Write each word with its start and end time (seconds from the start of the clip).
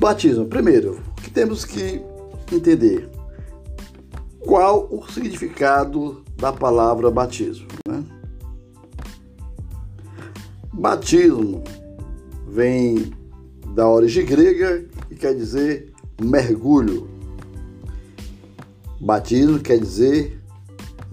Batismo. 0.00 0.46
Primeiro, 0.46 0.98
que 1.22 1.30
temos 1.30 1.62
que 1.62 2.00
entender? 2.50 3.06
Qual 4.38 4.88
o 4.90 5.06
significado 5.12 6.24
da 6.38 6.50
palavra 6.50 7.10
batismo? 7.10 7.68
Né? 7.86 8.02
Batismo 10.72 11.62
vem 12.48 13.12
da 13.74 13.86
origem 13.86 14.24
grega 14.24 14.86
e 15.10 15.14
quer 15.14 15.34
dizer 15.34 15.92
mergulho. 16.18 17.06
Batismo 18.98 19.58
quer 19.58 19.78
dizer 19.78 20.40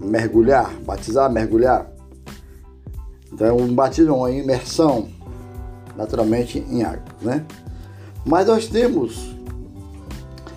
mergulhar, 0.00 0.72
batizar, 0.80 1.30
mergulhar. 1.30 1.92
Então, 3.30 3.58
um 3.58 3.74
batismo 3.74 4.14
é 4.14 4.16
uma 4.16 4.30
imersão, 4.30 5.10
naturalmente, 5.94 6.58
em 6.58 6.82
água, 6.82 7.04
né? 7.20 7.46
Mas 8.24 8.46
nós 8.46 8.66
temos 8.66 9.34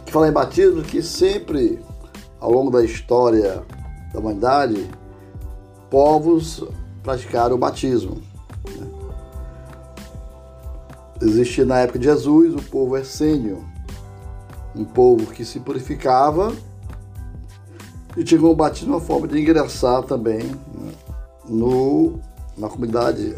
que 0.05 0.11
falar 0.11 0.27
em 0.27 0.33
batismo 0.33 0.81
que 0.81 1.01
sempre, 1.01 1.79
ao 2.39 2.51
longo 2.51 2.71
da 2.71 2.83
história 2.83 3.63
da 4.13 4.19
humanidade, 4.19 4.89
povos 5.89 6.63
praticaram 7.03 7.55
o 7.55 7.59
batismo. 7.59 8.21
Né? 8.65 8.87
Existia 11.21 11.65
na 11.65 11.79
época 11.79 11.99
de 11.99 12.05
Jesus 12.05 12.55
o 12.55 12.61
povo 12.69 12.97
essênio, 12.97 13.63
um 14.75 14.83
povo 14.83 15.27
que 15.27 15.45
se 15.45 15.59
purificava 15.59 16.53
e 18.17 18.23
tinha 18.23 18.39
como 18.39 18.55
batismo 18.55 18.95
uma 18.95 19.01
forma 19.01 19.27
de 19.27 19.39
ingressar 19.39 20.03
também 20.03 20.43
né, 20.43 20.91
no, 21.47 22.19
na 22.57 22.67
comunidade 22.67 23.33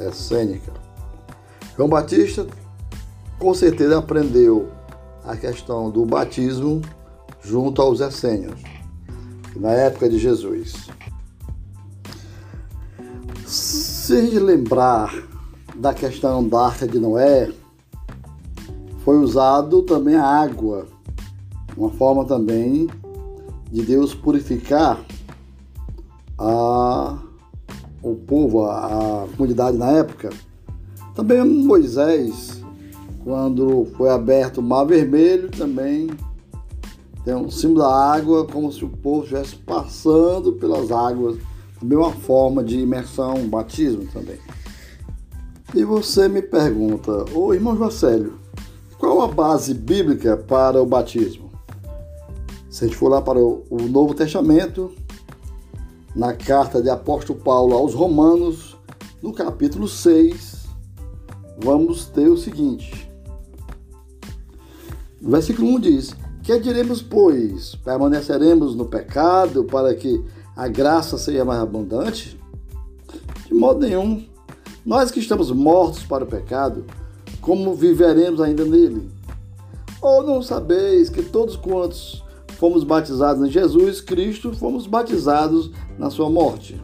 essênica. 0.00 0.72
João 1.76 1.88
Batista 1.88 2.46
com 3.40 3.54
certeza 3.54 3.98
aprendeu 3.98 4.68
a 5.24 5.34
questão 5.34 5.90
do 5.90 6.04
batismo 6.04 6.82
junto 7.42 7.80
aos 7.80 8.00
essênios, 8.00 8.60
na 9.56 9.70
época 9.70 10.10
de 10.10 10.18
Jesus. 10.18 10.88
Se 13.46 14.12
a 14.12 14.20
gente 14.20 14.38
lembrar 14.38 15.14
da 15.74 15.94
questão 15.94 16.46
da 16.46 16.66
Arca 16.66 16.86
de 16.86 16.98
Noé, 16.98 17.50
foi 19.04 19.16
usado 19.16 19.82
também 19.82 20.16
a 20.16 20.26
água, 20.26 20.86
uma 21.74 21.88
forma 21.90 22.26
também 22.26 22.88
de 23.72 23.82
Deus 23.82 24.14
purificar 24.14 25.00
a, 26.38 27.18
o 28.02 28.14
povo, 28.16 28.66
a, 28.66 29.24
a 29.24 29.28
comunidade 29.34 29.78
na 29.78 29.92
época. 29.92 30.28
Também 31.14 31.42
Moisés, 31.42 32.59
quando 33.24 33.86
foi 33.96 34.08
aberto 34.08 34.58
o 34.58 34.62
Mar 34.62 34.84
Vermelho, 34.84 35.50
também 35.50 36.08
tem 37.24 37.34
um 37.34 37.50
símbolo 37.50 37.80
da 37.80 37.94
água, 37.94 38.46
como 38.46 38.72
se 38.72 38.84
o 38.84 38.88
povo 38.88 39.22
estivesse 39.22 39.56
passando 39.56 40.54
pelas 40.54 40.90
águas, 40.90 41.36
também 41.78 41.98
uma 41.98 42.12
forma 42.12 42.64
de 42.64 42.78
imersão, 42.78 43.46
batismo 43.46 44.06
também. 44.12 44.38
E 45.74 45.84
você 45.84 46.28
me 46.28 46.42
pergunta, 46.42 47.26
ô 47.34 47.52
irmão 47.52 47.76
Jocélio, 47.76 48.38
qual 48.98 49.20
a 49.20 49.28
base 49.28 49.74
bíblica 49.74 50.36
para 50.36 50.82
o 50.82 50.86
batismo? 50.86 51.50
Se 52.70 52.84
a 52.84 52.86
gente 52.88 52.96
for 52.96 53.08
lá 53.08 53.20
para 53.20 53.38
o 53.38 53.64
Novo 53.90 54.14
Testamento, 54.14 54.92
na 56.14 56.32
carta 56.32 56.82
de 56.82 56.88
apóstolo 56.88 57.38
Paulo 57.38 57.74
aos 57.76 57.94
Romanos, 57.94 58.76
no 59.22 59.32
capítulo 59.32 59.86
6, 59.86 60.66
vamos 61.62 62.06
ter 62.06 62.28
o 62.28 62.36
seguinte. 62.36 63.09
O 65.22 65.30
versículo 65.30 65.68
1 65.68 65.80
diz: 65.80 66.16
Que 66.42 66.58
diremos, 66.58 67.02
pois? 67.02 67.74
Permaneceremos 67.76 68.74
no 68.74 68.86
pecado 68.86 69.64
para 69.64 69.94
que 69.94 70.24
a 70.56 70.66
graça 70.68 71.18
seja 71.18 71.44
mais 71.44 71.60
abundante? 71.60 72.38
De 73.46 73.54
modo 73.54 73.80
nenhum. 73.80 74.24
Nós 74.84 75.10
que 75.10 75.20
estamos 75.20 75.50
mortos 75.50 76.04
para 76.04 76.24
o 76.24 76.26
pecado, 76.26 76.84
como 77.40 77.74
viveremos 77.74 78.40
ainda 78.40 78.64
nele? 78.64 79.10
Ou 80.00 80.22
não 80.22 80.42
sabeis 80.42 81.10
que 81.10 81.22
todos 81.22 81.56
quantos 81.56 82.24
fomos 82.58 82.84
batizados 82.84 83.46
em 83.46 83.50
Jesus 83.50 84.00
Cristo, 84.00 84.54
fomos 84.54 84.86
batizados 84.86 85.70
na 85.98 86.10
sua 86.10 86.30
morte. 86.30 86.80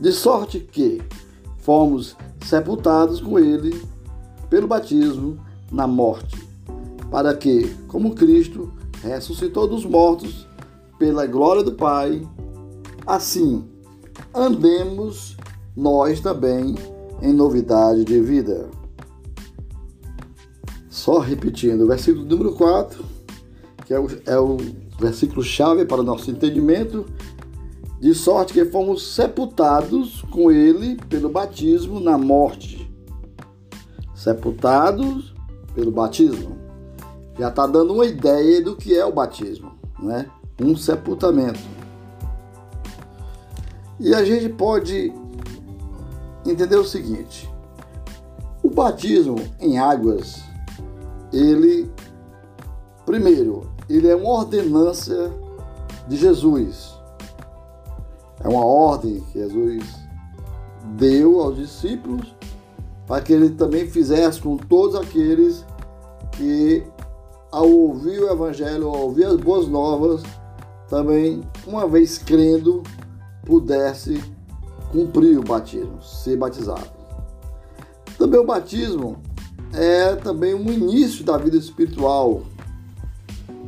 De 0.00 0.12
sorte 0.12 0.60
que 0.60 1.02
fomos 1.58 2.16
sepultados 2.44 3.20
com 3.20 3.38
ele 3.38 3.80
pelo 4.48 4.66
batismo 4.66 5.38
na 5.70 5.86
morte, 5.86 6.36
para 7.10 7.34
que, 7.34 7.74
como 7.88 8.14
Cristo 8.14 8.72
ressuscitou 9.02 9.66
dos 9.66 9.84
mortos 9.84 10.46
pela 10.98 11.26
glória 11.26 11.62
do 11.62 11.72
Pai, 11.72 12.26
assim 13.06 13.64
andemos 14.34 15.36
nós 15.76 16.20
também 16.20 16.74
em 17.22 17.32
novidade 17.32 18.04
de 18.04 18.20
vida. 18.20 18.68
Só 20.88 21.18
repetindo, 21.18 21.86
versículo 21.86 22.24
número 22.24 22.52
4 22.52 23.10
que 23.90 23.94
é 23.94 23.98
o, 23.98 24.06
é 24.24 24.38
o 24.38 24.56
versículo 25.00 25.42
chave 25.42 25.84
para 25.84 26.00
o 26.00 26.04
nosso 26.04 26.30
entendimento, 26.30 27.04
de 27.98 28.14
sorte 28.14 28.52
que 28.52 28.64
fomos 28.64 29.14
sepultados 29.16 30.22
com 30.30 30.48
ele 30.48 30.96
pelo 31.08 31.28
batismo 31.28 31.98
na 31.98 32.16
morte. 32.16 32.88
Sepultados 34.14 35.34
pelo 35.74 35.90
batismo. 35.90 36.59
Já 37.40 37.48
está 37.48 37.66
dando 37.66 37.94
uma 37.94 38.04
ideia 38.04 38.62
do 38.62 38.76
que 38.76 38.94
é 38.94 39.02
o 39.02 39.10
batismo, 39.10 39.72
né? 39.98 40.30
Um 40.60 40.76
sepultamento. 40.76 41.58
E 43.98 44.14
a 44.14 44.22
gente 44.22 44.50
pode 44.50 45.10
entender 46.46 46.76
o 46.76 46.84
seguinte: 46.84 47.50
o 48.62 48.68
batismo 48.68 49.36
em 49.58 49.78
águas, 49.78 50.42
ele, 51.32 51.90
primeiro, 53.06 53.70
ele 53.88 54.06
é 54.06 54.14
uma 54.14 54.32
ordenança 54.32 55.32
de 56.08 56.18
Jesus. 56.18 56.94
É 58.44 58.48
uma 58.48 58.66
ordem 58.66 59.20
que 59.32 59.38
Jesus 59.38 59.82
deu 60.98 61.40
aos 61.40 61.56
discípulos 61.56 62.34
para 63.06 63.22
que 63.22 63.32
ele 63.32 63.48
também 63.48 63.88
fizesse 63.88 64.42
com 64.42 64.58
todos 64.58 64.94
aqueles 64.94 65.64
que, 66.32 66.84
ao 67.50 67.68
ouvir 67.68 68.20
o 68.20 68.30
Evangelho, 68.30 68.88
ao 68.88 69.02
ouvir 69.02 69.24
as 69.24 69.36
boas 69.36 69.66
novas, 69.68 70.22
também, 70.88 71.42
uma 71.66 71.88
vez 71.88 72.18
crendo, 72.18 72.82
pudesse 73.44 74.22
cumprir 74.90 75.38
o 75.38 75.42
batismo, 75.42 76.02
ser 76.02 76.36
batizado. 76.36 76.90
Também 78.18 78.40
o 78.40 78.44
batismo 78.44 79.16
é 79.72 80.16
também 80.16 80.54
um 80.54 80.70
início 80.70 81.24
da 81.24 81.36
vida 81.36 81.56
espiritual, 81.56 82.42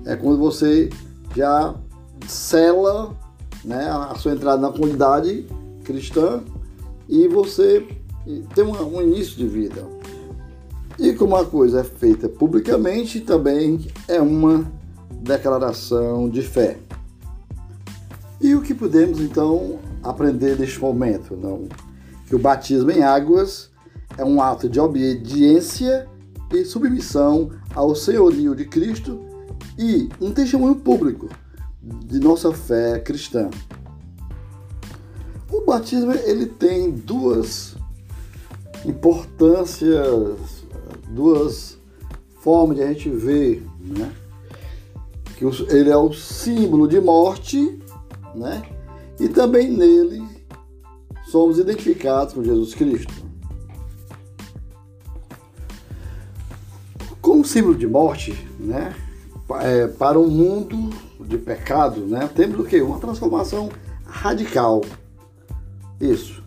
é 0.05 0.17
quando 0.17 0.39
você 0.39 0.91
já 1.35 1.75
sela 2.27 3.17
né, 3.65 3.89
a 3.89 4.15
sua 4.17 4.33
entrada 4.33 4.61
na 4.61 4.73
comunidade 4.73 5.47
cristã 5.85 6.43
e 7.09 7.29
você 7.29 7.87
tem 8.55 8.65
um, 8.65 8.97
um 8.97 9.03
início 9.03 9.37
de 9.37 9.47
vida. 9.47 9.87
E 10.99 11.13
como 11.15 11.37
a 11.37 11.45
coisa 11.45 11.81
é 11.81 11.85
feita 11.85 12.29
publicamente, 12.29 13.21
também 13.21 13.89
é 14.07 14.21
uma 14.21 14.71
declaração 15.11 16.29
de 16.29 16.43
fé. 16.43 16.79
E 18.41 18.55
o 18.55 18.61
que 18.61 18.75
podemos 18.75 19.21
então 19.21 19.79
aprender 20.03 20.59
neste 20.59 20.81
momento? 20.81 21.37
Não? 21.37 21.69
Que 22.27 22.35
o 22.35 22.39
batismo 22.39 22.91
em 22.91 23.03
águas 23.03 23.71
é 24.19 24.25
um 24.25 24.43
ato 24.43 24.69
de 24.69 24.81
obediência 24.81 26.09
e 26.53 26.65
submissão 26.65 27.51
ao 27.75 27.95
senhorio 27.95 28.55
de 28.55 28.65
Cristo 28.65 29.21
e 29.79 30.09
um 30.21 30.33
testemunho 30.33 30.75
público 30.75 31.29
de 31.83 32.19
nossa 32.19 32.53
fé 32.53 32.99
cristã. 33.01 33.49
O 35.51 35.65
batismo 35.65 36.13
ele 36.13 36.47
tem 36.47 36.91
duas 36.91 37.77
importâncias, 38.85 40.62
duas 41.13 41.79
formas 42.41 42.77
de 42.77 42.83
a 42.83 42.93
gente 42.93 43.09
ver, 43.09 43.67
né? 43.81 44.13
Que 45.37 45.45
ele 45.75 45.91
é 45.91 45.97
o 45.97 46.13
símbolo 46.13 46.89
de 46.89 47.01
morte, 47.01 47.79
né? 48.35 48.63
E 49.21 49.29
também 49.29 49.71
nele 49.71 50.23
somos 51.27 51.59
identificados 51.59 52.35
com 52.35 52.43
Jesus 52.43 52.75
Cristo. 52.75 53.13
Como 57.21 57.45
símbolo 57.45 57.77
de 57.77 57.87
morte, 57.87 58.33
né? 58.59 58.95
é, 59.61 59.87
para 59.87 60.19
um 60.19 60.29
mundo 60.29 60.91
de 61.21 61.37
pecado, 61.39 62.01
né? 62.03 62.29
Temos 62.35 62.59
o 62.61 62.65
quê? 62.65 62.81
Uma 62.81 62.99
transformação 62.99 63.69
radical. 64.07 64.83
Isso. 66.01 66.43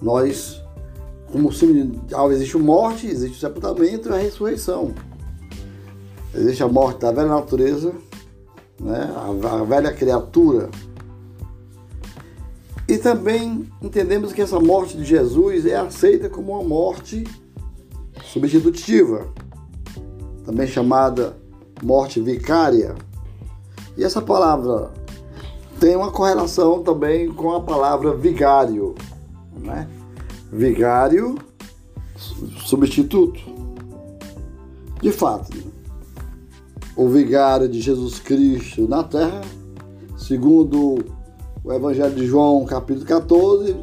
Nós, 0.00 0.62
como 1.30 1.52
se 1.52 1.66
existe 2.30 2.56
morte, 2.56 3.06
existe 3.06 3.36
o 3.36 3.40
sepultamento 3.40 4.08
e 4.08 4.12
a 4.12 4.16
ressurreição. 4.16 4.94
Existe 6.34 6.62
a 6.62 6.68
morte 6.68 7.00
da 7.00 7.12
velha 7.12 7.28
natureza, 7.28 7.92
né? 8.80 9.12
a 9.44 9.64
velha 9.64 9.92
criatura. 9.92 10.70
E 12.86 12.96
também 12.96 13.68
entendemos 13.82 14.32
que 14.32 14.40
essa 14.40 14.58
morte 14.58 14.96
de 14.96 15.04
Jesus 15.04 15.66
é 15.66 15.76
aceita 15.76 16.28
como 16.30 16.52
uma 16.52 16.62
morte 16.62 17.24
substitutiva, 18.24 19.28
também 20.44 20.66
chamada 20.66 21.36
morte 21.82 22.20
vicária. 22.20 22.94
E 23.96 24.02
essa 24.02 24.22
palavra 24.22 24.90
tem 25.78 25.96
uma 25.96 26.10
correlação 26.10 26.82
também 26.82 27.30
com 27.32 27.52
a 27.52 27.60
palavra 27.60 28.14
vigário, 28.14 28.94
né? 29.60 29.86
Vigário, 30.50 31.36
substituto. 32.64 33.40
De 35.00 35.12
fato, 35.12 35.56
o 36.96 37.08
vigário 37.08 37.68
de 37.68 37.80
Jesus 37.80 38.18
Cristo 38.18 38.88
na 38.88 39.04
terra, 39.04 39.40
segundo 40.16 40.98
o 41.62 41.72
Evangelho 41.72 42.14
de 42.14 42.26
João, 42.26 42.64
capítulo 42.64 43.06
14, 43.06 43.76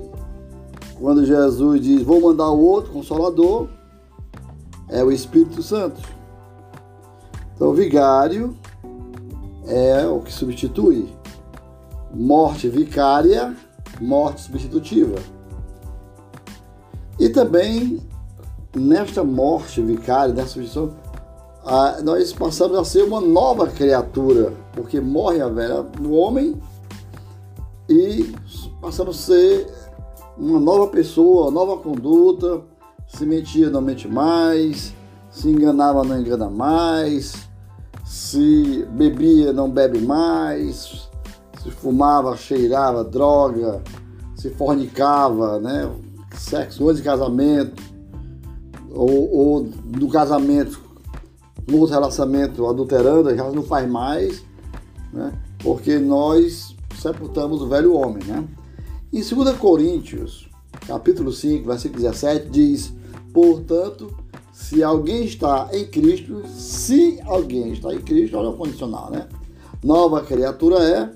quando 0.99 1.25
Jesus 1.25 1.81
diz: 1.81 2.01
Vou 2.01 2.19
mandar 2.19 2.49
o 2.49 2.59
outro 2.59 2.91
consolador, 2.91 3.69
é 4.89 5.03
o 5.03 5.11
Espírito 5.11 5.61
Santo. 5.61 6.01
Então, 7.55 7.73
vigário 7.73 8.53
é 9.67 10.05
o 10.05 10.19
que 10.19 10.31
substitui. 10.31 11.07
Morte 12.13 12.67
vicária, 12.67 13.55
morte 14.01 14.41
substitutiva. 14.41 15.15
E 17.25 17.29
também, 17.29 17.99
nesta 18.75 19.23
morte 19.23 19.81
vicária, 19.81 20.31
nessa 20.31 20.49
substituição, 20.49 20.93
nós 22.03 22.31
passamos 22.31 22.77
a 22.77 22.85
ser 22.85 23.01
uma 23.01 23.19
nova 23.19 23.65
criatura, 23.65 24.53
porque 24.73 25.01
morre 25.01 25.41
a 25.41 25.49
velha 25.49 25.81
do 25.81 26.13
homem 26.13 26.55
e 27.89 28.31
passamos 28.79 29.17
a 29.17 29.23
ser 29.23 29.67
uma 30.37 30.59
nova 30.59 30.87
pessoa, 30.89 31.49
nova 31.49 31.77
conduta, 31.77 32.61
se 33.07 33.25
mentia 33.25 33.71
não 33.71 33.81
mente 33.81 34.07
mais, 34.07 34.93
se 35.31 35.49
enganava 35.49 36.03
não 36.03 36.19
engana 36.19 36.47
mais, 36.47 37.33
se 38.05 38.85
bebia 38.91 39.51
não 39.51 39.67
bebe 39.67 39.99
mais, 39.99 41.09
se 41.63 41.71
fumava, 41.71 42.37
cheirava 42.37 43.03
droga, 43.03 43.81
se 44.35 44.51
fornicava, 44.51 45.59
né? 45.59 45.89
Sexo 46.37 46.87
antes 46.87 46.97
de 46.97 47.03
casamento, 47.03 47.81
ou, 48.91 49.35
ou 49.35 49.69
no 49.97 50.09
casamento, 50.09 50.79
no 51.67 51.79
outro 51.79 51.95
relacionamento 51.95 52.65
adulterando, 52.65 53.35
já 53.35 53.49
não 53.51 53.63
faz 53.63 53.89
mais, 53.89 54.43
né? 55.11 55.33
Porque 55.59 55.97
nós 55.97 56.75
sepultamos 57.01 57.61
o 57.61 57.67
velho 57.67 57.93
homem, 57.93 58.23
né? 58.23 58.47
Em 59.11 59.21
2 59.21 59.57
Coríntios, 59.57 60.49
capítulo 60.87 61.31
5, 61.31 61.67
versículo 61.67 62.01
17, 62.01 62.49
diz: 62.49 62.93
Portanto, 63.33 64.13
se 64.51 64.83
alguém 64.83 65.25
está 65.25 65.69
em 65.73 65.85
Cristo, 65.85 66.43
se 66.47 67.19
alguém 67.25 67.73
está 67.73 67.93
em 67.93 68.01
Cristo, 68.01 68.37
olha 68.37 68.49
o 68.49 68.57
condicional, 68.57 69.11
né? 69.11 69.27
Nova 69.83 70.21
criatura 70.21 70.83
é, 70.83 71.11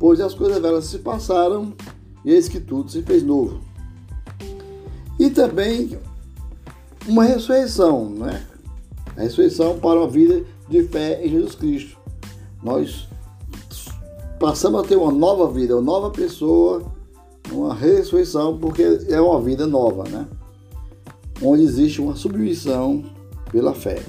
pois 0.00 0.20
as 0.20 0.34
coisas 0.34 0.60
velhas 0.60 0.86
se 0.86 0.98
passaram 0.98 1.72
e 2.24 2.32
eis 2.32 2.48
que 2.48 2.58
tudo 2.58 2.90
se 2.90 3.02
fez 3.02 3.22
novo. 3.22 3.67
E 5.28 5.30
também 5.30 5.98
uma 7.06 7.22
ressurreição, 7.22 8.08
né? 8.08 8.46
A 9.14 9.20
ressurreição 9.20 9.78
para 9.78 10.00
uma 10.00 10.08
vida 10.08 10.42
de 10.70 10.84
fé 10.84 11.22
em 11.22 11.28
Jesus 11.28 11.54
Cristo. 11.54 11.98
Nós 12.62 13.06
passamos 14.40 14.82
a 14.82 14.88
ter 14.88 14.96
uma 14.96 15.12
nova 15.12 15.52
vida, 15.52 15.74
uma 15.76 15.82
nova 15.82 16.10
pessoa, 16.10 16.82
uma 17.52 17.74
ressurreição, 17.74 18.56
porque 18.56 18.82
é 19.10 19.20
uma 19.20 19.38
vida 19.42 19.66
nova, 19.66 20.04
né? 20.04 20.26
onde 21.42 21.62
existe 21.62 22.00
uma 22.00 22.16
submissão 22.16 23.04
pela 23.52 23.74
fé. 23.74 24.02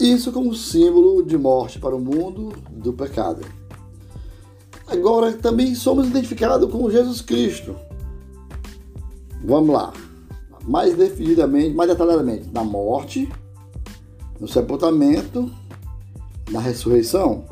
Isso 0.00 0.32
como 0.32 0.54
símbolo 0.54 1.22
de 1.22 1.36
morte 1.36 1.78
para 1.78 1.94
o 1.94 2.00
mundo 2.00 2.54
do 2.70 2.94
pecado. 2.94 3.44
Agora 4.86 5.30
também 5.34 5.74
somos 5.74 6.06
identificados 6.08 6.70
com 6.70 6.90
Jesus 6.90 7.20
Cristo. 7.20 7.76
Vamos 9.44 9.74
lá. 9.74 9.92
Mais 10.64 10.96
definidamente, 10.96 11.74
mais 11.74 11.90
detalhadamente, 11.90 12.48
na 12.52 12.62
morte, 12.62 13.28
no 14.38 14.46
sepultamento, 14.46 15.50
na 16.50 16.60
ressurreição. 16.60 17.44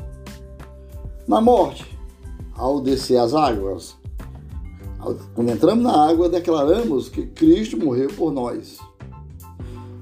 Na 1.27 1.41
morte, 1.41 1.85
ao 2.55 2.79
descer 2.81 3.17
as 3.17 3.33
águas, 3.33 3.95
quando 5.35 5.49
entramos 5.49 5.83
na 5.83 6.09
água, 6.09 6.29
declaramos 6.29 7.09
que 7.09 7.25
Cristo 7.25 7.77
morreu 7.77 8.09
por 8.09 8.31
nós. 8.31 8.77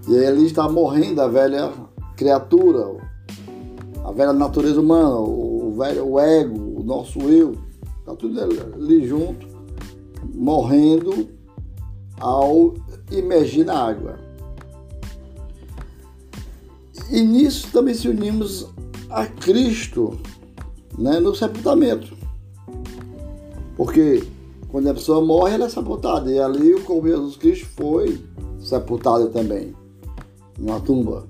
E 0.08 0.26
ali 0.26 0.46
está 0.46 0.68
morrendo 0.70 1.22
a 1.22 1.28
velha 1.28 1.72
criatura, 2.16 2.98
a 4.04 4.12
velha 4.12 4.34
natureza 4.34 4.82
humana, 4.82 5.16
o 5.16 5.74
velho 5.78 6.06
o 6.06 6.20
ego, 6.20 6.80
o 6.80 6.84
nosso 6.84 7.20
eu, 7.20 7.56
está 8.00 8.16
tudo 8.16 8.42
ali 8.42 9.08
junto, 9.08 9.48
morrendo 10.34 11.39
ao 12.20 12.74
imergir 13.12 13.66
na 13.66 13.78
água. 13.78 14.20
E 17.10 17.22
nisso 17.22 17.70
também 17.72 17.94
se 17.94 18.08
unimos 18.08 18.68
a 19.10 19.26
Cristo 19.26 20.20
né, 20.98 21.20
no 21.20 21.34
sepultamento. 21.36 22.16
Porque 23.76 24.24
quando 24.70 24.88
a 24.90 24.94
pessoa 24.94 25.26
morre, 25.26 25.56
ela 25.56 25.66
é 25.66 25.70
sepultada. 25.70 26.32
E 26.32 26.40
ali 26.40 26.76
o 26.76 26.84
corpo 26.84 27.04
de 27.04 27.10
Jesus 27.10 27.38
Cristo 27.38 27.68
foi 27.76 28.24
sepultado 28.60 29.30
também, 29.30 29.74
numa 30.58 30.80
tumba. 30.80 31.26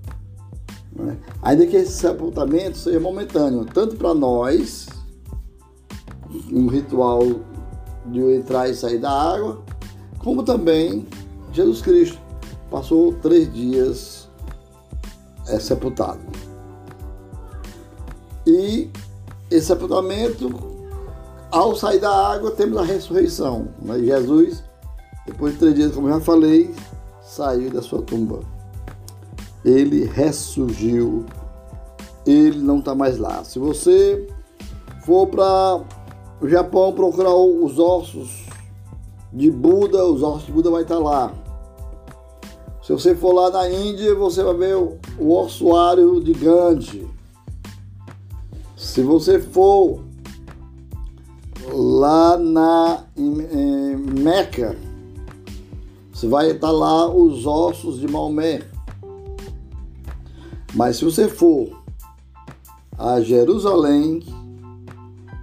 Né? 0.94 1.18
Ainda 1.42 1.66
que 1.66 1.78
esse 1.78 1.94
sepultamento 1.94 2.78
seja 2.78 3.00
momentâneo, 3.00 3.66
tanto 3.66 3.96
para 3.96 4.14
nós, 4.14 4.88
um 6.52 6.68
ritual 6.68 7.22
de 8.08 8.20
entrar 8.20 8.70
e 8.70 8.74
sair 8.74 8.98
da 8.98 9.12
água, 9.12 9.64
como 10.20 10.44
também 10.44 11.08
Jesus 11.52 11.82
Cristo 11.82 12.20
passou 12.70 13.14
três 13.14 13.52
dias 13.52 14.30
é, 15.48 15.60
sepultado. 15.60 16.20
E 18.46 18.90
esse 19.50 19.68
sepultamento 19.68 20.80
ao 21.52 21.76
sair 21.76 22.00
da 22.00 22.12
água, 22.12 22.52
temos 22.52 22.78
a 22.78 22.84
ressurreição. 22.84 23.70
Mas 23.82 24.06
Jesus, 24.06 24.64
depois 25.26 25.54
de 25.54 25.60
três 25.60 25.76
dias, 25.76 25.92
como 25.94 26.08
já 26.10 26.20
falei, 26.20 26.74
saiu 27.24 27.72
da 27.72 27.82
sua 27.82 28.02
tumba. 28.02 28.42
Ele 29.66 30.06
ressurgiu. 30.06 31.26
Ele 32.26 32.60
não 32.60 32.80
está 32.80 32.94
mais 32.94 33.18
lá. 33.18 33.44
Se 33.44 33.58
você 33.58 34.28
for 35.06 35.28
para 35.28 35.82
o 36.40 36.48
Japão 36.48 36.94
procurar 36.94 37.34
os 37.34 37.80
ossos 37.80 38.46
de 39.32 39.52
Buda, 39.52 40.06
os 40.06 40.24
ossos 40.24 40.46
de 40.46 40.52
Buda 40.52 40.72
vai 40.72 40.84
estar 40.84 41.00
lá. 41.00 41.34
Se 42.82 42.92
você 42.92 43.16
for 43.16 43.34
lá 43.34 43.52
na 43.52 43.70
Índia, 43.70 44.16
você 44.16 44.44
vai 44.44 44.56
ver 44.56 44.76
o 44.76 45.32
ossuário 45.32 46.20
de 46.20 46.34
Gandhi. 46.34 47.08
Se 48.76 49.04
você 49.04 49.40
for 49.40 50.02
lá 51.72 52.38
na 52.38 53.04
em, 53.16 53.42
em 53.42 53.96
Meca, 53.96 54.76
você 56.12 56.28
vai 56.28 56.52
estar 56.52 56.72
lá 56.72 57.08
os 57.08 57.46
ossos 57.46 58.00
de 58.00 58.08
Maomé. 58.08 58.64
Mas 60.74 60.98
se 60.98 61.06
você 61.06 61.28
for 61.28 61.70
a 62.98 63.22
Jerusalém, 63.22 64.24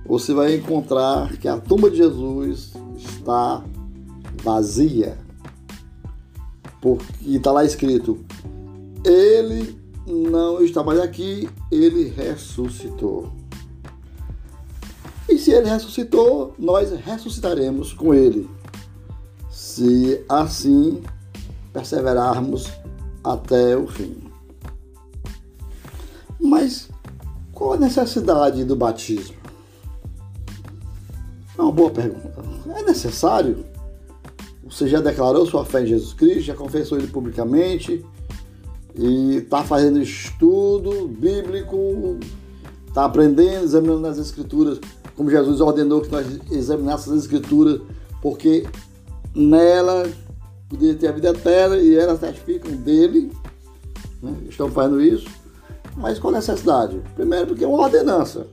você 0.04 0.34
vai 0.34 0.54
encontrar 0.54 1.36
que 1.36 1.46
a 1.46 1.58
tumba 1.58 1.90
de 1.90 1.98
Jesus 1.98 2.72
está 2.96 3.62
vazia. 4.46 5.18
Porque 6.80 7.04
está 7.26 7.50
lá 7.50 7.64
escrito: 7.64 8.24
Ele 9.04 9.76
não 10.06 10.62
está 10.62 10.84
mais 10.84 11.00
aqui, 11.00 11.50
ele 11.70 12.08
ressuscitou. 12.08 13.32
E 15.28 15.36
se 15.36 15.50
ele 15.50 15.68
ressuscitou, 15.68 16.54
nós 16.56 16.92
ressuscitaremos 16.92 17.92
com 17.92 18.14
ele, 18.14 18.48
se 19.50 20.24
assim 20.28 21.02
perseverarmos 21.72 22.70
até 23.24 23.76
o 23.76 23.88
fim. 23.88 24.16
Mas 26.40 26.88
qual 27.52 27.72
a 27.72 27.76
necessidade 27.76 28.64
do 28.64 28.76
batismo? 28.76 29.34
É 31.58 31.62
uma 31.62 31.72
boa 31.72 31.90
pergunta. 31.90 32.44
É 32.76 32.82
necessário? 32.82 33.66
Você 34.76 34.88
já 34.88 35.00
declarou 35.00 35.46
sua 35.46 35.64
fé 35.64 35.84
em 35.84 35.86
Jesus 35.86 36.12
Cristo, 36.12 36.42
já 36.42 36.54
confessou 36.54 36.98
ele 36.98 37.06
publicamente, 37.06 38.04
e 38.94 39.36
está 39.36 39.64
fazendo 39.64 39.98
estudo 39.98 41.08
bíblico, 41.08 42.18
está 42.86 43.06
aprendendo, 43.06 43.64
examinando 43.64 44.06
as 44.06 44.18
escrituras, 44.18 44.78
como 45.16 45.30
Jesus 45.30 45.62
ordenou 45.62 46.02
que 46.02 46.12
nós 46.12 46.26
examinássemos 46.50 47.16
as 47.16 47.24
escrituras, 47.24 47.80
porque 48.20 48.66
nela 49.34 50.12
podia 50.68 50.94
ter 50.94 51.08
a 51.08 51.12
vida 51.12 51.30
eterna 51.30 51.78
e 51.78 51.96
elas 51.96 52.20
testificam 52.20 52.72
dele, 52.72 53.32
né? 54.22 54.36
estão 54.46 54.70
fazendo 54.70 55.00
isso. 55.00 55.26
Mas 55.96 56.18
qual 56.18 56.34
a 56.34 56.36
necessidade? 56.36 57.00
Primeiro 57.14 57.46
porque 57.46 57.64
é 57.64 57.66
uma 57.66 57.80
ordenança. 57.80 58.46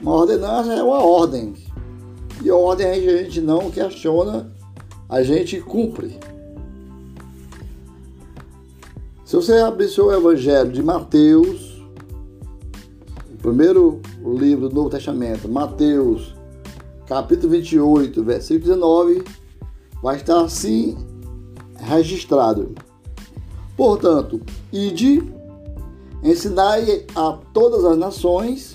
Uma 0.00 0.14
ordenança 0.14 0.72
é 0.72 0.82
uma 0.82 1.04
ordem. 1.04 1.52
E 2.42 2.48
a 2.48 2.56
ordem 2.56 2.86
a 2.86 2.94
gente 2.94 3.42
não 3.42 3.70
questiona, 3.70 4.56
a 5.08 5.22
gente 5.22 5.58
cumpre. 5.60 6.18
Se 9.24 9.34
você 9.36 9.54
abrir 9.54 9.88
seu 9.88 10.12
Evangelho 10.12 10.70
de 10.70 10.82
Mateus, 10.82 11.82
o 13.32 13.36
primeiro 13.40 14.00
livro 14.22 14.68
do 14.68 14.74
Novo 14.74 14.90
Testamento, 14.90 15.48
Mateus, 15.48 16.34
capítulo 17.06 17.52
28, 17.52 18.22
versículo 18.22 18.60
19, 18.60 19.24
vai 20.02 20.16
estar 20.16 20.42
assim 20.42 20.96
registrado. 21.76 22.74
Portanto, 23.76 24.40
ide, 24.72 25.22
ensinai 26.22 27.06
a 27.14 27.38
todas 27.54 27.84
as 27.84 27.96
nações, 27.96 28.74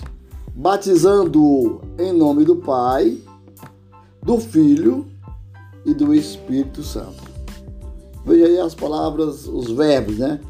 batizando 0.54 1.80
em 1.98 2.12
nome 2.12 2.44
do 2.44 2.56
Pai, 2.56 3.18
do 4.22 4.40
Filho 4.40 5.13
e 5.84 5.92
do 5.92 6.14
Espírito 6.14 6.82
Santo. 6.82 7.22
Veja 8.24 8.46
aí 8.46 8.58
as 8.58 8.74
palavras, 8.74 9.46
os 9.46 9.70
verbos, 9.70 10.18
né? 10.18 10.40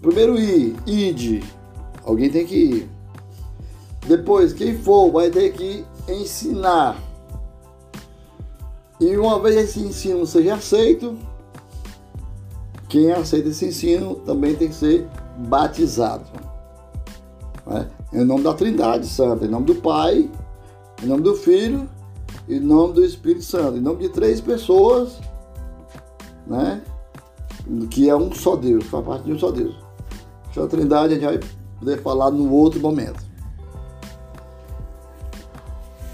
Primeiro 0.00 0.38
ir, 0.38 0.76
ide. 0.86 1.42
Alguém 2.04 2.30
tem 2.30 2.46
que 2.46 2.56
ir. 2.56 2.90
Depois, 4.06 4.52
quem 4.52 4.78
for 4.78 5.10
vai 5.10 5.30
ter 5.30 5.52
que 5.52 5.84
ensinar. 6.08 6.96
E 9.00 9.16
uma 9.16 9.38
vez 9.40 9.56
esse 9.56 9.80
ensino 9.80 10.24
seja 10.26 10.54
aceito, 10.54 11.18
quem 12.88 13.12
aceita 13.12 13.48
esse 13.48 13.66
ensino 13.66 14.14
também 14.14 14.54
tem 14.54 14.68
que 14.68 14.74
ser 14.74 15.06
batizado. 15.48 16.24
Né? 17.66 17.90
Em 18.12 18.24
nome 18.24 18.42
da 18.42 18.54
Trindade 18.54 19.06
Santa, 19.06 19.44
em 19.44 19.48
nome 19.48 19.66
do 19.66 19.74
Pai, 19.74 20.30
em 21.02 21.06
nome 21.06 21.22
do 21.22 21.34
Filho, 21.34 21.88
em 22.48 22.60
nome 22.60 22.94
do 22.94 23.04
Espírito 23.04 23.44
Santo, 23.44 23.76
em 23.78 23.80
nome 23.80 24.02
de 24.02 24.08
três 24.08 24.40
pessoas 24.40 25.18
né? 26.46 26.80
Que 27.90 28.08
é 28.08 28.16
um 28.16 28.32
só 28.32 28.56
Deus, 28.56 28.84
faz 28.84 29.04
parte 29.04 29.24
de 29.24 29.32
um 29.32 29.38
só 29.38 29.50
Deus. 29.50 29.74
A 30.56 30.66
Trindade 30.66 31.12
a 31.12 31.16
gente 31.18 31.26
vai 31.26 31.40
poder 31.78 32.00
falar 32.00 32.30
no 32.30 32.50
outro 32.50 32.80
momento. 32.80 33.22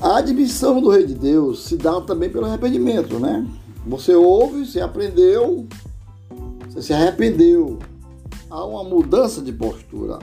A 0.00 0.16
admissão 0.16 0.80
do 0.80 0.90
Rei 0.90 1.06
de 1.06 1.14
Deus 1.14 1.62
se 1.62 1.76
dá 1.76 2.00
também 2.00 2.28
pelo 2.28 2.46
arrependimento, 2.46 3.20
né? 3.20 3.46
Você 3.86 4.16
ouve, 4.16 4.66
você 4.66 4.80
aprendeu, 4.80 5.68
você 6.66 6.82
se 6.82 6.92
arrependeu. 6.92 7.78
Há 8.50 8.64
uma 8.64 8.82
mudança 8.82 9.40
de 9.40 9.52
postura. 9.52 10.18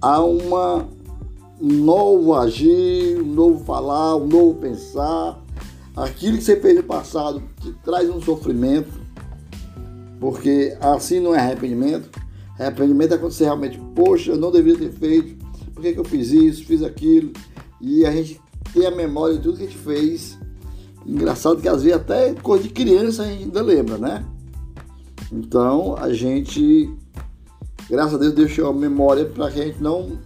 Há 0.00 0.20
uma 0.20 0.88
um 1.60 1.72
novo 1.84 2.34
agir, 2.34 3.20
um 3.20 3.34
novo 3.34 3.64
falar, 3.64 4.16
um 4.16 4.26
novo 4.26 4.54
pensar 4.60 5.42
aquilo 6.04 6.38
que 6.38 6.44
você 6.44 6.56
fez 6.60 6.76
no 6.76 6.82
passado 6.82 7.42
te 7.60 7.72
traz 7.84 8.08
um 8.08 8.20
sofrimento, 8.20 8.92
porque 10.20 10.76
assim 10.80 11.20
não 11.20 11.34
é 11.34 11.38
arrependimento. 11.38 12.08
Arrependimento 12.58 13.14
é 13.14 13.18
quando 13.18 13.32
você 13.32 13.44
realmente, 13.44 13.80
poxa, 13.94 14.32
eu 14.32 14.36
não 14.36 14.50
deveria 14.50 14.88
ter 14.88 14.92
feito, 14.92 15.44
por 15.74 15.82
que, 15.82 15.92
que 15.92 15.98
eu 15.98 16.04
fiz 16.04 16.30
isso, 16.30 16.64
fiz 16.64 16.82
aquilo, 16.82 17.32
e 17.80 18.04
a 18.04 18.10
gente 18.10 18.40
tem 18.72 18.86
a 18.86 18.90
memória 18.90 19.36
de 19.36 19.42
tudo 19.42 19.58
que 19.58 19.64
a 19.64 19.66
gente 19.66 19.78
fez. 19.78 20.38
Engraçado 21.06 21.60
que 21.60 21.68
às 21.68 21.82
vezes 21.82 21.96
até 21.96 22.34
coisa 22.34 22.64
de 22.64 22.70
criança 22.70 23.22
a 23.22 23.26
gente 23.26 23.44
ainda 23.44 23.62
lembra, 23.62 23.96
né? 23.96 24.24
Então 25.32 25.96
a 25.96 26.12
gente, 26.12 26.92
graças 27.88 28.14
a 28.14 28.18
Deus, 28.18 28.34
deixou 28.34 28.68
a 28.68 28.72
memória 28.72 29.24
para 29.24 29.50
que 29.50 29.60
a 29.60 29.64
gente 29.64 29.82
não 29.82 30.18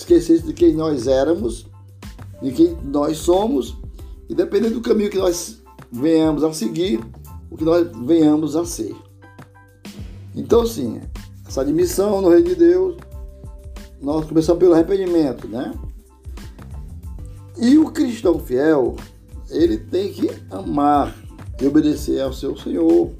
esquecesse 0.00 0.42
de 0.42 0.52
quem 0.52 0.74
nós 0.74 1.06
éramos, 1.06 1.66
de 2.42 2.50
quem 2.52 2.76
nós 2.84 3.18
somos 3.18 3.76
e 4.28 4.34
dependendo 4.34 4.74
do 4.74 4.80
caminho 4.80 5.10
que 5.10 5.18
nós 5.18 5.60
venhamos 5.90 6.42
a 6.44 6.52
seguir, 6.52 7.00
o 7.50 7.56
que 7.56 7.64
nós 7.64 7.88
venhamos 8.04 8.56
a 8.56 8.64
ser. 8.64 8.94
Então, 10.34 10.64
sim, 10.64 11.00
essa 11.46 11.62
admissão 11.62 12.20
no 12.22 12.28
Reino 12.28 12.46
de 12.46 12.54
Deus, 12.54 12.96
nós 14.00 14.24
começamos 14.26 14.60
pelo 14.60 14.72
arrependimento, 14.72 15.48
né? 15.48 15.72
E 17.58 17.76
o 17.76 17.90
cristão 17.90 18.38
fiel, 18.38 18.96
ele 19.50 19.76
tem 19.76 20.12
que 20.12 20.30
amar 20.50 21.14
e 21.60 21.66
obedecer 21.66 22.22
ao 22.22 22.32
seu 22.32 22.56
Senhor. 22.56 23.10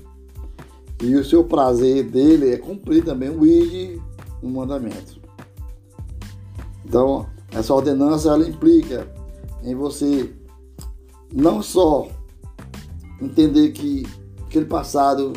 E 1.02 1.16
o 1.16 1.24
seu 1.24 1.44
prazer 1.44 2.04
dele 2.04 2.50
é 2.50 2.56
cumprir 2.56 3.04
também 3.04 3.30
o 3.30 3.44
ID, 3.44 4.00
o 4.42 4.48
mandamento. 4.48 5.19
Então, 6.90 7.24
essa 7.52 7.72
ordenança 7.72 8.30
ela 8.30 8.48
implica 8.48 9.06
em 9.62 9.76
você 9.76 10.28
não 11.32 11.62
só 11.62 12.08
entender 13.22 13.70
que 13.70 14.04
aquele 14.44 14.64
passado 14.64 15.32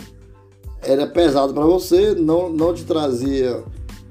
era 0.82 1.06
pesado 1.06 1.54
para 1.54 1.64
você, 1.64 2.16
não, 2.16 2.50
não 2.50 2.74
te 2.74 2.84
trazia 2.84 3.64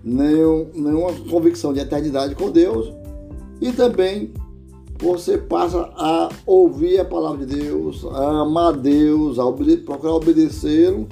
nenhum, 0.05 0.71
nenhuma 0.73 1.13
convicção 1.29 1.73
de 1.73 1.81
eternidade 1.81 2.37
com 2.37 2.49
Deus, 2.49 2.95
e 3.61 3.73
também 3.73 4.33
você 5.01 5.37
passa 5.37 5.91
a 5.97 6.29
ouvir 6.47 7.01
a 7.01 7.05
palavra 7.05 7.45
de 7.45 7.57
Deus, 7.57 8.05
a 8.05 8.43
amar 8.43 8.75
Deus, 8.75 9.41
a 9.41 9.45
obede 9.45 9.79
procurar 9.79 10.15
obedecê-lo, 10.15 11.09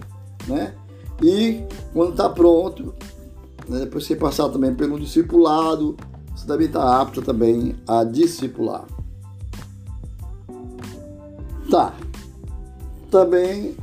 né? 0.47 0.77
E 1.21 1.65
quando 1.93 2.13
está 2.13 2.29
pronto, 2.29 2.95
né, 3.69 3.81
depois 3.81 4.05
você 4.05 4.15
passar 4.15 4.49
também 4.49 4.73
pelo 4.73 4.99
discipulado, 4.99 5.97
você 6.41 6.47
também 6.47 6.67
está 6.67 7.01
apto 7.01 7.21
também 7.21 7.77
a 7.87 8.03
discipular. 8.03 8.87
Tá. 11.71 11.95
Também 13.11 13.77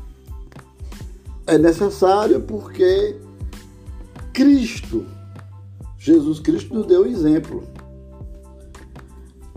é 1.46 1.58
necessário 1.58 2.42
porque 2.42 3.16
Cristo, 4.34 5.06
Jesus 6.00 6.40
Cristo 6.40 6.74
nos 6.74 6.88
deu 6.88 7.06
exemplo. 7.06 7.64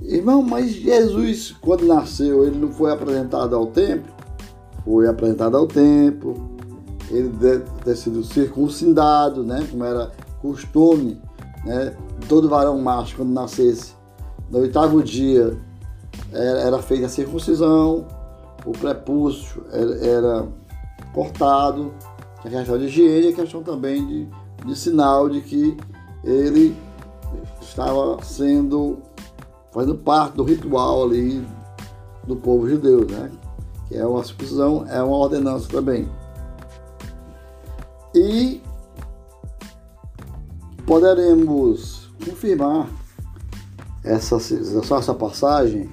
Irmão, 0.03 0.43
mas 0.43 0.71
Jesus, 0.73 1.55
quando 1.61 1.87
nasceu, 1.87 2.45
ele 2.47 2.59
não 2.59 2.73
foi 2.73 2.93
apresentado 2.93 3.55
ao 3.57 3.67
templo? 3.67 4.13
Foi 4.85 5.07
apresentado 5.07 5.57
ao 5.57 5.67
templo. 5.67 6.57
Ele 7.11 7.29
deve 7.29 7.65
ter 7.85 7.97
sido 7.97 8.23
circuncidado, 8.25 9.43
né? 9.43 9.67
Como 9.71 9.85
era 9.85 10.11
costume, 10.41 11.21
né? 11.65 11.95
Todo 12.29 12.49
varão 12.49 12.79
macho, 12.79 13.17
quando 13.17 13.31
nascesse, 13.31 13.95
no 14.51 14.61
oitavo 14.61 15.03
dia, 15.03 15.57
era 16.33 16.81
feita 16.83 17.07
a 17.07 17.09
circuncisão 17.09 18.07
o 18.65 18.73
prepúcio 18.73 19.65
era, 19.73 20.07
era 20.07 20.49
cortado, 21.13 21.93
a 22.45 22.49
questão 22.49 22.79
de 22.79 22.87
higiene 22.87 23.27
e 23.27 23.33
a 23.33 23.35
questão 23.35 23.63
também 23.63 24.07
de, 24.07 24.29
de 24.65 24.77
sinal 24.77 25.29
de 25.29 25.41
que 25.41 25.77
ele 26.25 26.77
estava 27.61 28.23
sendo 28.23 28.99
fazendo 29.73 29.97
parte 29.97 30.37
do 30.37 30.43
ritual 30.43 31.05
ali 31.05 31.47
do 32.27 32.37
povo 32.37 32.69
judeu, 32.69 33.07
né? 33.09 33.31
Que 33.87 33.97
é 33.97 34.07
uma 34.07 34.25
circuncisão, 34.25 34.85
é 34.89 35.03
uma 35.03 35.17
ordenança 35.17 35.69
também. 35.69 36.09
E 38.15 38.61
poderemos 40.91 42.11
confirmar 42.19 42.89
essa, 44.03 44.39
essa 44.39 45.15
passagem 45.15 45.89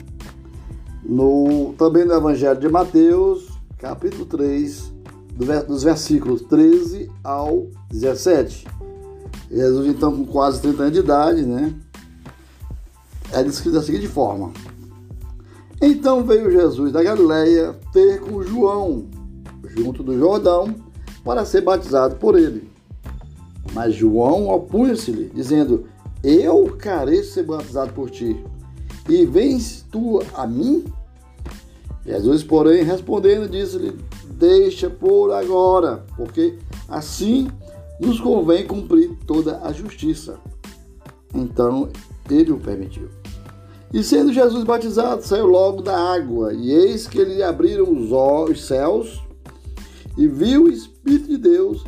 no, 1.04 1.76
também 1.78 2.04
no 2.04 2.16
Evangelho 2.16 2.60
de 2.60 2.68
Mateus, 2.68 3.48
capítulo 3.78 4.26
3, 4.26 4.92
dos 5.68 5.84
versículos 5.84 6.42
13 6.42 7.12
ao 7.24 7.68
17. 7.92 8.66
Jesus, 9.52 9.88
então, 9.88 10.18
com 10.18 10.26
quase 10.26 10.62
30 10.62 10.82
anos 10.82 10.94
de 10.94 11.00
idade, 11.00 11.44
né? 11.44 11.76
É 13.32 13.44
descrito 13.44 13.78
da 13.78 13.84
seguinte 13.84 14.08
forma: 14.08 14.52
Então 15.80 16.24
veio 16.24 16.50
Jesus 16.50 16.92
da 16.92 17.04
Galileia 17.04 17.76
ter 17.94 18.20
com 18.20 18.42
João, 18.42 19.06
junto 19.64 20.02
do 20.02 20.18
Jordão, 20.18 20.74
para 21.24 21.46
ser 21.46 21.62
batizado 21.62 22.16
por 22.16 22.36
ele. 22.36 22.67
Mas 23.74 23.96
João 23.96 24.48
opunha-se-lhe, 24.50 25.32
dizendo: 25.34 25.86
Eu 26.24 26.76
careço 26.78 27.34
ser 27.34 27.44
batizado 27.44 27.94
por 27.94 28.10
ti, 28.10 28.44
e 29.10 29.26
vens 29.26 29.86
tu 29.92 30.22
a 30.34 30.46
mim? 30.48 30.86
Jesus, 32.06 32.44
porém, 32.44 32.84
respondendo, 32.84 33.50
disse-lhe: 33.50 33.98
Deixa 34.30 34.90
por 34.90 35.32
agora, 35.32 36.06
porque 36.16 36.58
Assim, 36.88 37.50
nos 38.00 38.20
convém 38.20 38.66
cumprir 38.66 39.12
toda 39.28 39.60
a 39.62 39.74
justiça. 39.74 40.40
Então, 41.36 41.90
ele 42.30 42.52
o 42.52 42.60
permitiu. 42.60 43.10
E 43.94 44.04
sendo 44.04 44.32
Jesus 44.32 44.64
batizado, 44.64 45.24
saiu 45.24 45.48
logo 45.48 45.82
da 45.82 45.98
água, 45.98 46.54
e 46.54 46.72
eis 46.72 47.08
que 47.08 47.24
lhe 47.24 47.44
abriram 47.44 47.86
os 47.92 48.66
céus, 48.66 49.22
e 50.18 50.28
viu 50.28 50.64
o 50.64 50.70
Espírito 50.70 51.28
de 51.28 51.38
Deus 51.38 51.84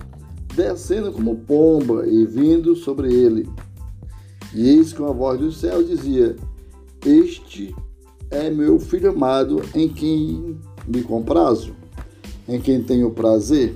descendo 0.59 1.11
como 1.11 1.35
pomba 1.35 2.05
e 2.07 2.25
vindo 2.25 2.75
sobre 2.75 3.13
ele. 3.13 3.49
E 4.53 4.69
eis 4.69 4.91
que 4.91 5.01
uma 5.01 5.13
voz 5.13 5.39
do 5.39 5.51
céu 5.51 5.81
dizia: 5.81 6.35
Este 7.05 7.73
é 8.29 8.49
meu 8.49 8.79
filho 8.79 9.11
amado, 9.11 9.61
em 9.73 9.87
quem 9.87 10.57
me 10.87 11.01
comprazo, 11.01 11.73
em 12.47 12.59
quem 12.59 12.83
tenho 12.83 13.11
prazer. 13.11 13.75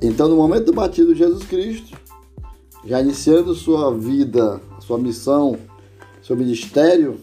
Então, 0.00 0.28
no 0.28 0.36
momento 0.36 0.66
do 0.66 0.72
batido 0.72 1.12
de 1.12 1.18
Jesus 1.18 1.44
Cristo, 1.44 1.96
já 2.84 3.00
iniciando 3.00 3.54
sua 3.54 3.92
vida, 3.96 4.60
sua 4.80 4.98
missão, 4.98 5.56
seu 6.22 6.36
ministério, 6.36 7.18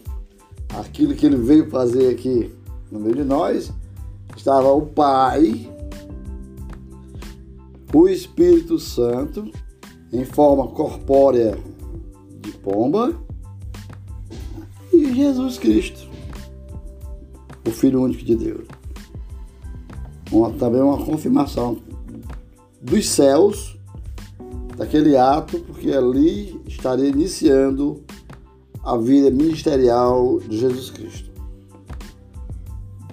aquilo 0.80 1.14
que 1.14 1.26
ele 1.26 1.38
veio 1.38 1.70
fazer 1.70 2.10
aqui 2.10 2.52
no 2.92 3.00
meio 3.00 3.16
de 3.16 3.24
nós, 3.24 3.72
estava 4.36 4.72
o 4.72 4.82
Pai, 4.88 5.71
o 7.94 8.08
Espírito 8.08 8.80
Santo, 8.80 9.52
em 10.12 10.24
forma 10.24 10.68
corpórea 10.68 11.58
de 12.42 12.52
pomba, 12.54 13.14
e 14.94 15.14
Jesus 15.14 15.58
Cristo, 15.58 16.08
o 17.68 17.72
Filho 17.72 18.02
único 18.02 18.24
de 18.24 18.36
Deus. 18.36 18.68
Uma, 20.32 20.52
também 20.52 20.82
uma 20.82 21.04
confirmação 21.04 21.78
dos 22.82 23.08
céus 23.10 23.78
daquele 24.78 25.18
ato, 25.18 25.60
porque 25.60 25.92
ali 25.92 26.62
estaria 26.66 27.10
iniciando 27.10 28.02
a 28.84 28.98
vida 28.98 29.30
ministerial 29.30 30.40
de 30.40 30.58
Jesus 30.58 30.90
Cristo. 30.90 31.30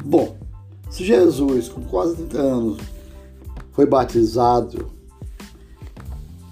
Bom, 0.04 0.36
se 0.88 1.04
Jesus, 1.04 1.68
com 1.68 1.82
quase 1.82 2.16
30 2.16 2.38
anos, 2.38 2.78
foi 3.78 3.86
batizado, 3.86 4.90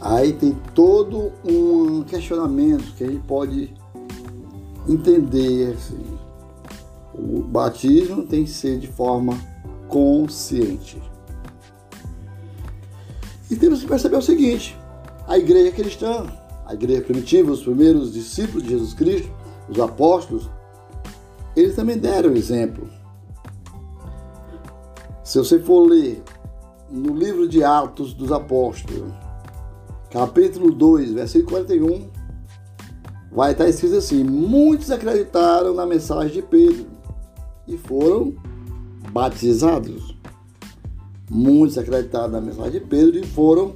aí 0.01 0.33
tem 0.33 0.57
todo 0.77 1.33
um 1.45 2.05
questionamento 2.05 2.95
que 2.95 3.03
a 3.03 3.09
gente 3.09 3.27
pode 3.27 3.75
entender. 4.89 5.75
Assim. 5.75 6.05
O 7.13 7.43
batismo 7.43 8.23
tem 8.23 8.45
que 8.45 8.51
ser 8.51 8.79
de 8.79 8.87
forma 8.87 9.37
consciente. 9.89 11.03
E 13.51 13.57
temos 13.57 13.81
que 13.81 13.89
perceber 13.89 14.19
o 14.19 14.23
seguinte: 14.23 14.79
a 15.27 15.37
igreja 15.37 15.73
cristã, 15.73 16.27
a 16.65 16.75
igreja 16.75 17.03
primitiva, 17.03 17.51
os 17.51 17.63
primeiros 17.65 18.13
discípulos 18.13 18.63
de 18.63 18.69
Jesus 18.69 18.95
Cristo, 18.95 19.29
os 19.69 19.81
apóstolos, 19.81 20.49
eles 21.57 21.75
também 21.75 21.99
deram 21.99 22.37
exemplo. 22.37 22.89
Se 25.25 25.39
você 25.39 25.59
for 25.59 25.81
ler 25.81 26.23
no 26.91 27.15
livro 27.15 27.49
de 27.49 27.65
Atos 27.65 28.15
dos 28.15 28.31
Apóstolos, 28.31 29.13
capítulo 30.11 30.71
2, 30.73 31.13
versículo 31.13 31.51
41, 31.51 32.09
vai 33.33 33.53
estar 33.53 33.69
escrito 33.69 33.97
assim: 33.97 34.23
Muitos 34.23 34.91
acreditaram 34.91 35.75
na 35.75 35.85
mensagem 35.85 36.33
de 36.33 36.43
Pedro 36.43 36.87
e 37.67 37.77
foram 37.77 38.35
batizados. 39.11 40.17
Muitos 41.29 41.77
acreditaram 41.77 42.29
na 42.29 42.41
mensagem 42.41 42.73
de 42.73 42.81
Pedro 42.81 43.19
e 43.19 43.27
foram 43.27 43.75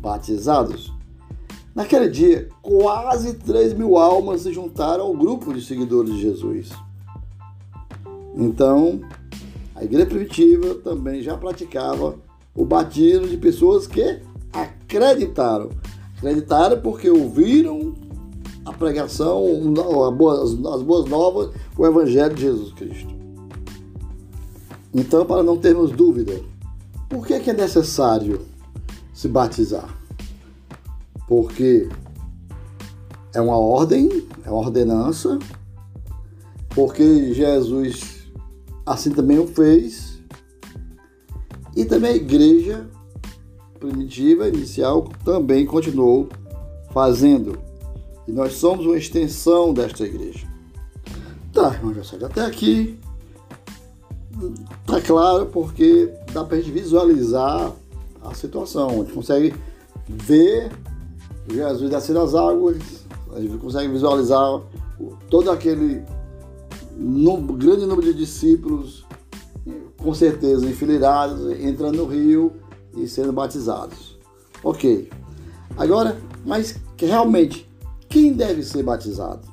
batizados. 0.00 0.92
Naquele 1.74 2.08
dia, 2.08 2.48
quase 2.60 3.34
3 3.34 3.72
mil 3.72 3.96
almas 3.96 4.42
se 4.42 4.52
juntaram 4.52 5.06
ao 5.06 5.16
grupo 5.16 5.54
de 5.54 5.64
seguidores 5.64 6.12
de 6.12 6.20
Jesus. 6.20 6.70
Então, 8.34 9.00
a 9.74 9.82
igreja 9.82 10.06
primitiva 10.06 10.74
também 10.76 11.22
já 11.22 11.36
praticava 11.36 12.16
o 12.54 12.64
batismo 12.64 13.26
de 13.26 13.36
pessoas 13.36 13.86
que 13.86 14.20
acreditaram. 14.52 15.70
Acreditaram 16.16 16.80
porque 16.80 17.10
ouviram 17.10 17.94
a 18.64 18.72
pregação, 18.72 19.44
as 20.72 20.82
boas 20.82 21.08
novas, 21.08 21.50
o 21.76 21.86
Evangelho 21.86 22.34
de 22.34 22.42
Jesus 22.42 22.72
Cristo. 22.74 23.12
Então, 24.94 25.24
para 25.24 25.42
não 25.42 25.56
termos 25.56 25.90
dúvida, 25.90 26.40
por 27.08 27.26
que 27.26 27.34
é 27.34 27.52
necessário 27.52 28.42
se 29.12 29.26
batizar? 29.26 29.88
Porque 31.26 31.88
é 33.34 33.40
uma 33.40 33.56
ordem, 33.56 34.26
é 34.44 34.50
uma 34.50 34.60
ordenança, 34.60 35.38
porque 36.74 37.32
Jesus 37.32 38.22
assim 38.84 39.10
também 39.10 39.38
o 39.38 39.46
fez, 39.46 40.11
e 41.76 41.84
também 41.84 42.12
a 42.12 42.16
igreja 42.16 42.86
primitiva, 43.78 44.48
inicial, 44.48 45.08
também 45.24 45.66
continuou 45.66 46.28
fazendo. 46.92 47.58
E 48.28 48.32
nós 48.32 48.54
somos 48.54 48.86
uma 48.86 48.96
extensão 48.96 49.74
desta 49.74 50.04
igreja. 50.04 50.46
Tá, 51.52 51.74
irmão, 51.74 52.02
sai 52.04 52.22
até 52.22 52.44
aqui. 52.44 52.98
Tá 54.86 55.00
claro 55.00 55.46
porque 55.46 56.10
dá 56.32 56.44
para 56.44 56.56
a 56.56 56.60
gente 56.60 56.70
visualizar 56.70 57.72
a 58.22 58.34
situação. 58.34 58.88
A 58.88 58.94
gente 58.94 59.12
consegue 59.12 59.54
ver 60.08 60.70
Jesus 61.50 61.90
descer 61.90 62.14
das 62.14 62.34
águas, 62.34 63.04
a 63.34 63.40
gente 63.40 63.58
consegue 63.58 63.92
visualizar 63.92 64.60
todo 65.28 65.50
aquele 65.50 66.02
grande 67.56 67.86
número 67.86 68.02
de 68.02 68.14
discípulos, 68.14 69.04
com 70.02 70.12
certeza 70.14 70.66
enfileirados, 70.66 71.58
entrando 71.60 71.96
no 71.96 72.06
rio 72.06 72.52
e 72.96 73.06
sendo 73.06 73.32
batizados. 73.32 74.18
Ok. 74.62 75.08
Agora, 75.76 76.20
mas 76.44 76.76
realmente, 76.98 77.68
quem 78.08 78.32
deve 78.32 78.62
ser 78.62 78.82
batizado? 78.82 79.48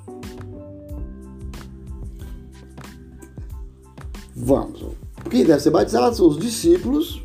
Vamos. 4.35 4.83
Quem 5.29 5.45
deve 5.45 5.59
ser 5.59 5.69
batizado 5.69 6.15
são 6.15 6.27
os 6.27 6.37
discípulos. 6.37 7.23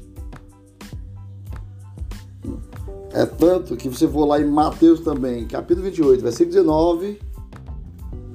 É 3.13 3.25
tanto 3.25 3.77
que 3.77 3.89
você 3.89 4.09
for 4.09 4.27
lá 4.27 4.41
em 4.41 4.47
Mateus 4.47 5.01
também, 5.01 5.47
capítulo 5.47 5.87
28, 5.87 6.21
versículo 6.21 6.51
19, 6.51 7.21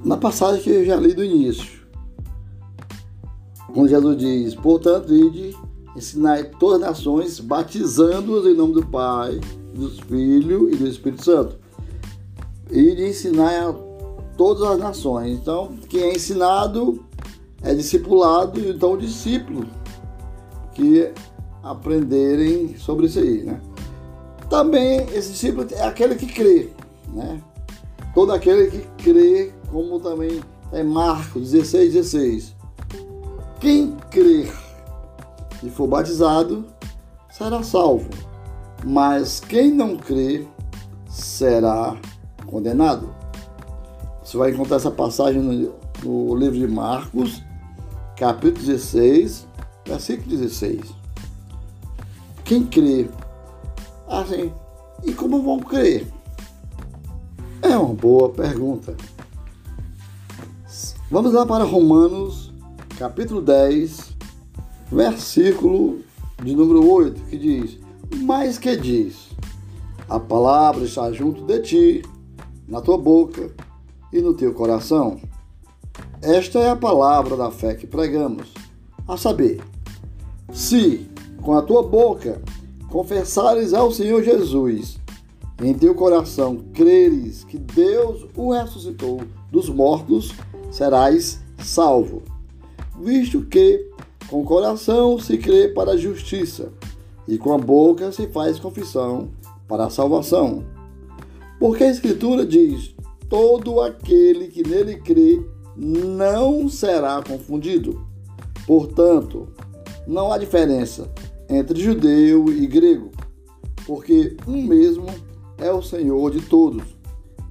na 0.02 0.16
passagem 0.16 0.62
que 0.62 0.70
eu 0.70 0.84
já 0.86 0.96
li 0.96 1.12
do 1.12 1.22
início. 1.22 1.79
Quando 3.72 3.88
Jesus 3.88 4.16
diz, 4.16 4.54
portanto, 4.54 5.14
ide, 5.14 5.56
ensinai 5.96 6.44
todas 6.58 6.82
as 6.82 6.88
nações, 6.88 7.40
batizando-os 7.40 8.46
em 8.46 8.54
nome 8.54 8.74
do 8.74 8.86
Pai, 8.86 9.40
do 9.74 9.90
Filho 10.06 10.68
e 10.72 10.76
do 10.76 10.86
Espírito 10.86 11.24
Santo. 11.24 11.56
Ide 12.70 13.08
ensinar 13.08 13.68
a 13.68 13.72
todas 14.36 14.62
as 14.62 14.78
nações. 14.78 15.38
Então, 15.38 15.72
quem 15.88 16.02
é 16.02 16.14
ensinado 16.14 17.04
é 17.62 17.74
discipulado, 17.74 18.58
e 18.58 18.70
então 18.70 18.96
discípulo 18.96 19.66
que 20.74 21.10
aprenderem 21.62 22.76
sobre 22.76 23.06
isso 23.06 23.18
aí, 23.18 23.42
né? 23.44 23.60
Também 24.48 25.00
esse 25.14 25.32
discípulo 25.32 25.66
é 25.70 25.82
aquele 25.82 26.14
que 26.14 26.26
crê, 26.26 26.70
né? 27.12 27.40
Todo 28.14 28.32
aquele 28.32 28.70
que 28.70 28.86
crê, 29.04 29.52
como 29.70 30.00
também 30.00 30.40
é 30.72 30.82
Marcos 30.82 31.52
16, 31.52 31.92
16. 31.92 32.59
Quem 33.60 33.94
crer 34.10 34.50
e 35.62 35.68
for 35.68 35.86
batizado 35.86 36.64
será 37.30 37.62
salvo, 37.62 38.08
mas 38.82 39.38
quem 39.38 39.70
não 39.70 39.98
crer 39.98 40.48
será 41.10 41.94
condenado. 42.46 43.14
Você 44.24 44.38
vai 44.38 44.50
encontrar 44.50 44.76
essa 44.76 44.90
passagem 44.90 45.42
no, 45.42 45.74
no 46.02 46.34
livro 46.36 46.58
de 46.58 46.66
Marcos, 46.66 47.42
capítulo 48.16 48.64
16, 48.64 49.46
versículo 49.86 50.30
16. 50.30 50.80
Quem 52.44 52.64
crê? 52.64 53.10
Assim, 54.08 54.50
e 55.04 55.12
como 55.12 55.42
vão 55.42 55.60
crer? 55.60 56.10
É 57.60 57.76
uma 57.76 57.92
boa 57.92 58.30
pergunta. 58.30 58.96
Vamos 61.10 61.34
lá 61.34 61.44
para 61.44 61.64
Romanos, 61.64 62.49
capítulo 63.00 63.40
10, 63.40 64.14
versículo 64.92 66.00
de 66.44 66.54
número 66.54 66.86
8, 66.86 67.22
que 67.30 67.38
diz: 67.38 67.78
Mas 68.22 68.58
que 68.58 68.76
diz? 68.76 69.30
A 70.06 70.20
palavra 70.20 70.84
está 70.84 71.10
junto 71.10 71.46
de 71.46 71.60
ti, 71.60 72.02
na 72.68 72.82
tua 72.82 72.98
boca 72.98 73.50
e 74.12 74.20
no 74.20 74.34
teu 74.34 74.52
coração 74.52 75.18
esta 76.22 76.58
é 76.58 76.68
a 76.68 76.76
palavra 76.76 77.34
da 77.34 77.50
fé 77.50 77.74
que 77.74 77.86
pregamos, 77.86 78.52
a 79.08 79.16
saber, 79.16 79.64
se 80.52 81.08
com 81.40 81.54
a 81.54 81.62
tua 81.62 81.82
boca 81.82 82.42
confessares 82.90 83.72
ao 83.72 83.90
Senhor 83.90 84.22
Jesus 84.22 85.00
em 85.62 85.72
teu 85.72 85.94
coração 85.94 86.58
creres 86.74 87.44
que 87.44 87.56
Deus 87.56 88.26
o 88.36 88.52
ressuscitou 88.52 89.22
dos 89.50 89.70
mortos, 89.70 90.34
serás 90.70 91.40
salvo. 91.64 92.22
Visto 93.00 93.40
que 93.42 93.88
com 94.28 94.42
o 94.42 94.44
coração 94.44 95.18
se 95.18 95.38
crê 95.38 95.68
para 95.68 95.92
a 95.92 95.96
justiça 95.96 96.70
e 97.26 97.38
com 97.38 97.54
a 97.54 97.58
boca 97.58 98.12
se 98.12 98.26
faz 98.26 98.58
confissão 98.58 99.30
para 99.66 99.86
a 99.86 99.90
salvação. 99.90 100.64
Porque 101.58 101.82
a 101.82 101.90
Escritura 101.90 102.44
diz: 102.44 102.94
todo 103.28 103.80
aquele 103.80 104.48
que 104.48 104.62
nele 104.62 104.96
crê 104.96 105.42
não 105.74 106.68
será 106.68 107.22
confundido. 107.22 108.04
Portanto, 108.66 109.48
não 110.06 110.30
há 110.30 110.36
diferença 110.36 111.10
entre 111.48 111.80
judeu 111.80 112.52
e 112.52 112.66
grego, 112.66 113.10
porque 113.86 114.36
um 114.46 114.62
mesmo 114.62 115.06
é 115.56 115.72
o 115.72 115.82
Senhor 115.82 116.30
de 116.30 116.42
todos, 116.42 116.84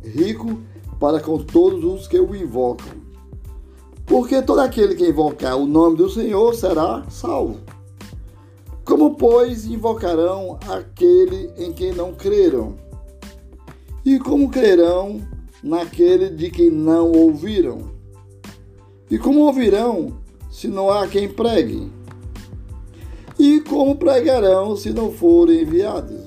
rico 0.03 0.59
para 0.99 1.19
com 1.19 1.39
todos 1.39 1.83
os 1.83 2.07
que 2.07 2.19
o 2.19 2.35
invocam. 2.35 3.08
Porque 4.09 4.41
todo 4.41 4.59
aquele 4.59 4.95
que 4.95 5.07
invocar 5.07 5.55
o 5.55 5.67
nome 5.67 5.95
do 5.95 6.09
Senhor 6.09 6.55
será 6.55 7.05
salvo. 7.11 7.59
Como, 8.83 9.13
pois, 9.13 9.67
invocarão 9.67 10.57
aquele 10.67 11.51
em 11.55 11.71
quem 11.71 11.93
não 11.93 12.11
creram? 12.15 12.75
E 14.03 14.17
como 14.17 14.49
crerão 14.49 15.21
naquele 15.61 16.31
de 16.31 16.49
quem 16.49 16.71
não 16.71 17.11
ouviram? 17.11 17.91
E 19.11 19.19
como 19.19 19.41
ouvirão 19.41 20.17
se 20.49 20.67
não 20.67 20.89
há 20.89 21.07
quem 21.07 21.29
pregue? 21.29 21.91
E 23.37 23.61
como 23.61 23.95
pregarão 23.95 24.75
se 24.75 24.91
não 24.91 25.11
forem 25.11 25.61
enviados? 25.61 26.17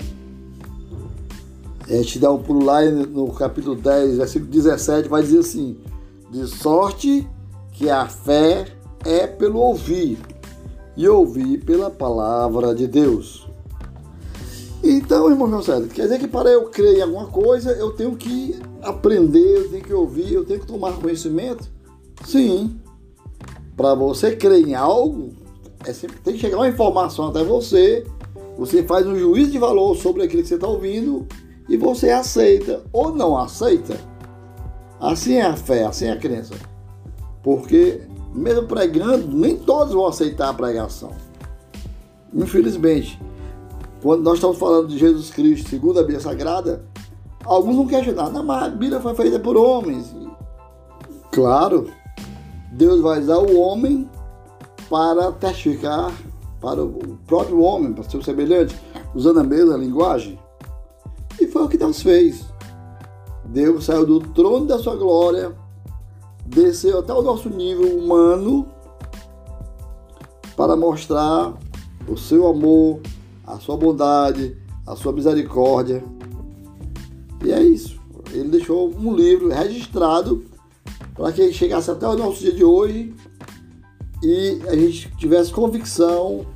A 1.88 1.94
gente 1.94 2.20
dá 2.20 2.30
um 2.30 2.40
pulo 2.40 2.64
lá 2.64 2.80
no 2.84 3.32
capítulo 3.32 3.74
10, 3.74 4.18
versículo 4.18 4.52
17, 4.52 5.08
vai 5.08 5.22
dizer 5.22 5.40
assim: 5.40 5.76
De 6.30 6.46
sorte 6.46 7.26
que 7.28 7.41
a 7.88 8.06
fé 8.06 8.66
é 9.04 9.26
pelo 9.26 9.58
ouvir, 9.58 10.18
e 10.96 11.08
ouvir 11.08 11.64
pela 11.64 11.90
palavra 11.90 12.74
de 12.74 12.86
Deus. 12.86 13.48
Então, 14.84 15.30
irmão 15.30 15.62
César, 15.62 15.86
quer 15.88 16.02
dizer 16.02 16.18
que 16.18 16.26
para 16.26 16.50
eu 16.50 16.64
crer 16.64 16.98
em 16.98 17.02
alguma 17.02 17.26
coisa, 17.26 17.70
eu 17.72 17.92
tenho 17.92 18.16
que 18.16 18.58
aprender, 18.82 19.58
eu 19.58 19.70
tenho 19.70 19.84
que 19.84 19.94
ouvir, 19.94 20.32
eu 20.32 20.44
tenho 20.44 20.60
que 20.60 20.66
tomar 20.66 20.92
conhecimento? 20.94 21.70
Sim. 22.24 22.80
Para 23.76 23.94
você 23.94 24.34
crer 24.34 24.66
em 24.66 24.74
algo, 24.74 25.30
é 25.86 25.92
sempre, 25.92 26.18
tem 26.18 26.34
que 26.34 26.40
chegar 26.40 26.56
uma 26.56 26.68
informação 26.68 27.28
até 27.28 27.44
você, 27.44 28.04
você 28.58 28.82
faz 28.82 29.06
um 29.06 29.16
juízo 29.16 29.52
de 29.52 29.58
valor 29.58 29.96
sobre 29.96 30.24
aquilo 30.24 30.42
que 30.42 30.48
você 30.48 30.56
está 30.56 30.66
ouvindo 30.66 31.26
e 31.68 31.76
você 31.76 32.10
aceita 32.10 32.82
ou 32.92 33.14
não 33.14 33.38
aceita. 33.38 33.96
Assim 35.00 35.34
é 35.34 35.42
a 35.42 35.56
fé, 35.56 35.84
assim 35.84 36.06
é 36.06 36.12
a 36.12 36.16
crença. 36.16 36.54
Porque, 37.42 38.02
mesmo 38.34 38.66
pregando, 38.66 39.28
nem 39.28 39.56
todos 39.56 39.92
vão 39.92 40.06
aceitar 40.06 40.48
a 40.48 40.54
pregação. 40.54 41.12
Infelizmente, 42.32 43.20
quando 44.02 44.22
nós 44.22 44.34
estamos 44.34 44.58
falando 44.58 44.88
de 44.88 44.98
Jesus 44.98 45.30
Cristo, 45.30 45.70
segundo 45.70 45.98
a 45.98 46.02
Bíblia 46.02 46.20
Sagrada, 46.20 46.84
alguns 47.44 47.76
vão 47.76 47.86
questionar, 47.86 48.30
não, 48.30 48.44
mas 48.44 48.64
a 48.64 48.68
Bíblia 48.68 49.00
foi 49.00 49.14
feita 49.14 49.38
por 49.38 49.56
homens. 49.56 50.14
Claro, 51.30 51.90
Deus 52.72 53.00
vai 53.00 53.20
usar 53.20 53.38
o 53.38 53.58
homem 53.58 54.08
para 54.88 55.32
testificar 55.32 56.12
para 56.60 56.82
o 56.82 57.18
próprio 57.26 57.60
homem, 57.60 57.92
para 57.92 58.04
ser 58.04 58.22
semelhante, 58.22 58.78
usando 59.14 59.40
a 59.40 59.44
mesma 59.44 59.76
linguagem. 59.76 60.38
E 61.40 61.46
foi 61.48 61.62
o 61.64 61.68
que 61.68 61.76
Deus 61.76 62.00
fez. 62.00 62.44
Deus 63.44 63.84
saiu 63.84 64.06
do 64.06 64.20
trono 64.20 64.66
da 64.66 64.78
sua 64.78 64.94
glória, 64.94 65.52
desceu 66.54 66.98
até 66.98 67.12
o 67.12 67.22
nosso 67.22 67.48
nível 67.48 67.96
humano 67.96 68.68
para 70.56 70.76
mostrar 70.76 71.54
o 72.06 72.16
seu 72.16 72.46
amor, 72.46 73.00
a 73.46 73.58
sua 73.58 73.76
bondade, 73.76 74.56
a 74.86 74.94
sua 74.94 75.12
misericórdia. 75.12 76.04
E 77.44 77.52
é 77.52 77.62
isso. 77.62 78.00
Ele 78.32 78.48
deixou 78.48 78.92
um 78.94 79.14
livro 79.14 79.48
registrado 79.48 80.44
para 81.14 81.32
que 81.32 81.52
chegasse 81.52 81.90
até 81.90 82.06
o 82.06 82.16
nosso 82.16 82.40
dia 82.40 82.52
de 82.52 82.64
hoje 82.64 83.14
e 84.22 84.60
a 84.68 84.76
gente 84.76 85.10
tivesse 85.16 85.52
convicção 85.52 86.46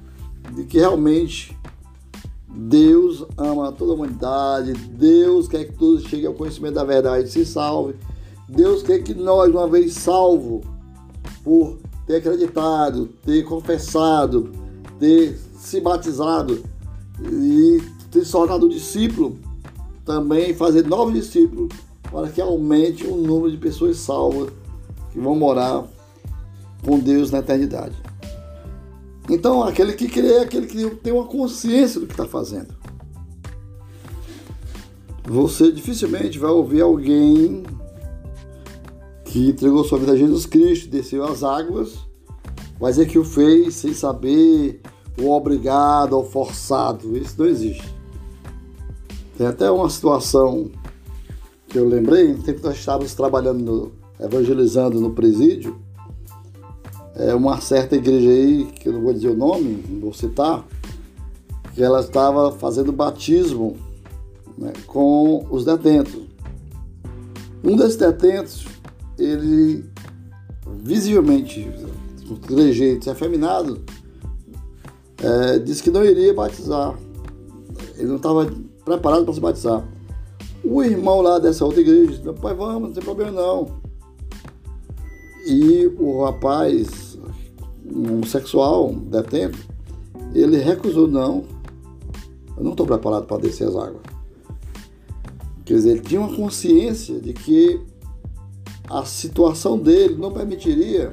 de 0.55 0.65
que 0.65 0.79
realmente 0.79 1.57
Deus 2.49 3.27
ama 3.37 3.71
toda 3.73 3.93
a 3.93 3.95
humanidade, 3.95 4.73
Deus 4.73 5.47
quer 5.49 5.65
que 5.65 5.73
todos 5.73 6.05
cheguem 6.05 6.27
ao 6.27 6.35
conhecimento 6.35 6.75
da 6.75 6.85
verdade 6.85 7.29
e 7.29 7.31
se 7.31 7.45
salve. 7.45 7.95
Deus 8.49 8.83
quer 8.83 9.03
que 9.03 9.13
nós, 9.15 9.51
uma 9.53 9.69
vez 9.69 9.95
salvo, 9.95 10.63
por 11.43 11.79
ter 12.07 12.17
acreditado, 12.17 13.07
ter 13.25 13.43
confessado, 13.45 14.53
ter 14.99 15.37
se 15.59 15.81
batizado 15.81 16.63
e 17.21 17.83
ter 18.11 18.25
se 18.25 18.33
tornado 18.33 18.69
discípulo, 18.69 19.37
também 20.05 20.55
fazer 20.55 20.87
novos 20.87 21.15
discípulos 21.15 21.69
para 22.11 22.29
que 22.29 22.41
aumente 22.41 23.05
o 23.07 23.17
número 23.17 23.51
de 23.51 23.57
pessoas 23.57 23.97
salvas 23.97 24.51
que 25.13 25.19
vão 25.19 25.35
morar 25.35 25.85
com 26.85 26.99
Deus 27.01 27.33
na 27.33 27.39
eternidade. 27.39 27.97
Então, 29.29 29.65
aquele 29.65 29.93
que 29.95 30.09
crê 30.09 30.35
é 30.35 30.41
aquele 30.43 30.67
que 30.67 30.89
tem 30.97 31.13
uma 31.13 31.25
consciência 31.25 31.99
do 31.99 32.07
que 32.07 32.13
está 32.13 32.27
fazendo. 32.27 32.73
Você 35.25 35.73
dificilmente 35.73 36.39
vai 36.39 36.51
ouvir 36.51 36.81
alguém 36.81 37.65
que 39.37 39.51
entregou 39.51 39.85
sua 39.85 39.99
vida 39.99 40.13
a 40.13 40.17
Jesus 40.17 40.47
Cristo, 40.47 40.89
desceu 40.89 41.23
as 41.23 41.43
águas, 41.43 41.99
vai 42.81 42.91
dizer 42.91 43.07
que 43.07 43.19
o 43.19 43.25
fez 43.25 43.75
sem 43.75 43.93
saber, 43.93 44.81
ou 45.21 45.31
obrigado, 45.31 46.15
ou 46.15 46.25
forçado. 46.25 47.15
Isso 47.19 47.35
não 47.37 47.45
existe. 47.45 47.95
Tem 49.37 49.47
até 49.47 49.71
uma 49.71 49.91
situação 49.91 50.71
que 51.69 51.79
eu 51.79 51.87
lembrei, 51.87 52.33
no 52.33 52.43
tempo 52.43 52.61
que 52.61 52.67
nós 52.67 52.79
estávamos 52.79 53.15
trabalhando, 53.15 53.63
no, 53.63 53.93
evangelizando 54.25 54.99
no 54.99 55.11
presídio, 55.11 55.77
é, 57.15 57.35
uma 57.35 57.61
certa 57.61 57.95
igreja 57.95 58.31
aí, 58.31 58.65
que 58.65 58.89
eu 58.89 58.95
não 58.95 59.03
vou 59.03 59.13
dizer 59.13 59.29
o 59.29 59.37
nome, 59.37 59.85
não 59.87 60.01
vou 60.01 60.15
citar, 60.15 60.67
que 61.75 61.83
ela 61.83 62.01
estava 62.01 62.53
fazendo 62.53 62.91
batismo 62.91 63.77
né, 64.57 64.73
com 64.87 65.47
os 65.51 65.63
detentos. 65.63 66.23
Um 67.63 67.77
desses 67.77 67.97
detentos, 67.97 68.76
ele 69.19 69.85
visivelmente, 70.83 71.71
com 72.29 72.37
trejeito 72.37 73.11
afeminado, 73.11 73.81
é, 75.23 75.59
disse 75.59 75.83
que 75.83 75.91
não 75.91 76.05
iria 76.05 76.35
batizar. 76.35 76.99
Ele 77.97 78.09
não 78.09 78.17
estava 78.17 78.51
preparado 78.85 79.25
para 79.25 79.35
se 79.35 79.41
batizar. 79.41 79.87
O 80.65 80.83
irmão 80.83 81.21
lá 81.21 81.39
dessa 81.39 81.65
outra 81.65 81.81
igreja 81.81 82.13
disse, 82.13 82.33
pai, 82.41 82.55
vamos, 82.55 82.89
não 82.89 82.93
tem 82.93 83.03
problema 83.03 83.31
não. 83.31 83.81
E 85.47 85.87
o 85.99 86.25
rapaz 86.25 87.17
um 87.95 88.25
sexual 88.25 88.93
detento, 88.93 89.59
ele 90.35 90.59
recusou, 90.59 91.07
não, 91.07 91.45
eu 92.57 92.65
não 92.65 92.73
estou 92.73 92.87
preparado 92.87 93.27
para 93.27 93.39
descer 93.39 93.69
as 93.69 93.77
águas. 93.77 94.03
Quer 95.65 95.75
dizer, 95.75 95.91
ele 95.93 96.01
tinha 96.01 96.21
uma 96.21 96.35
consciência 96.35 97.21
de 97.21 97.33
que 97.33 97.81
a 98.89 99.05
situação 99.05 99.79
dele 99.79 100.17
não 100.17 100.33
permitiria 100.33 101.13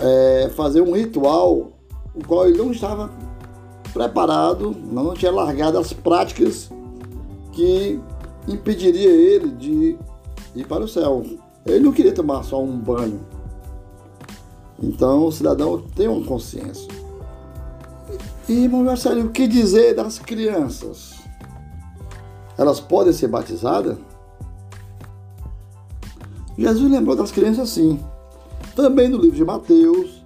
é, 0.00 0.50
fazer 0.54 0.80
um 0.80 0.92
ritual 0.92 1.72
o 2.14 2.26
qual 2.26 2.46
ele 2.46 2.58
não 2.58 2.70
estava 2.70 3.10
preparado, 3.92 4.74
não 4.90 5.14
tinha 5.14 5.30
largado 5.30 5.78
as 5.78 5.92
práticas 5.92 6.70
que 7.52 8.00
impediria 8.48 9.10
ele 9.10 9.50
de 9.50 9.98
ir 10.54 10.66
para 10.66 10.84
o 10.84 10.88
céu. 10.88 11.24
Ele 11.64 11.80
não 11.80 11.92
queria 11.92 12.12
tomar 12.12 12.42
só 12.42 12.62
um 12.62 12.76
banho, 12.76 13.20
então 14.82 15.26
o 15.26 15.32
cidadão 15.32 15.82
tem 15.94 16.08
uma 16.08 16.26
consciência. 16.26 16.88
E, 18.48 18.64
irmão 18.64 18.82
Marcelo, 18.82 19.26
o 19.26 19.30
que 19.30 19.46
dizer 19.46 19.94
das 19.94 20.18
crianças? 20.18 21.14
Elas 22.58 22.80
podem 22.80 23.12
ser 23.12 23.28
batizadas? 23.28 23.96
Jesus 26.56 26.90
lembrou 26.90 27.16
das 27.16 27.30
crianças 27.30 27.70
sim. 27.70 27.98
Também 28.74 29.08
no 29.08 29.18
livro 29.18 29.36
de 29.36 29.44
Mateus, 29.44 30.22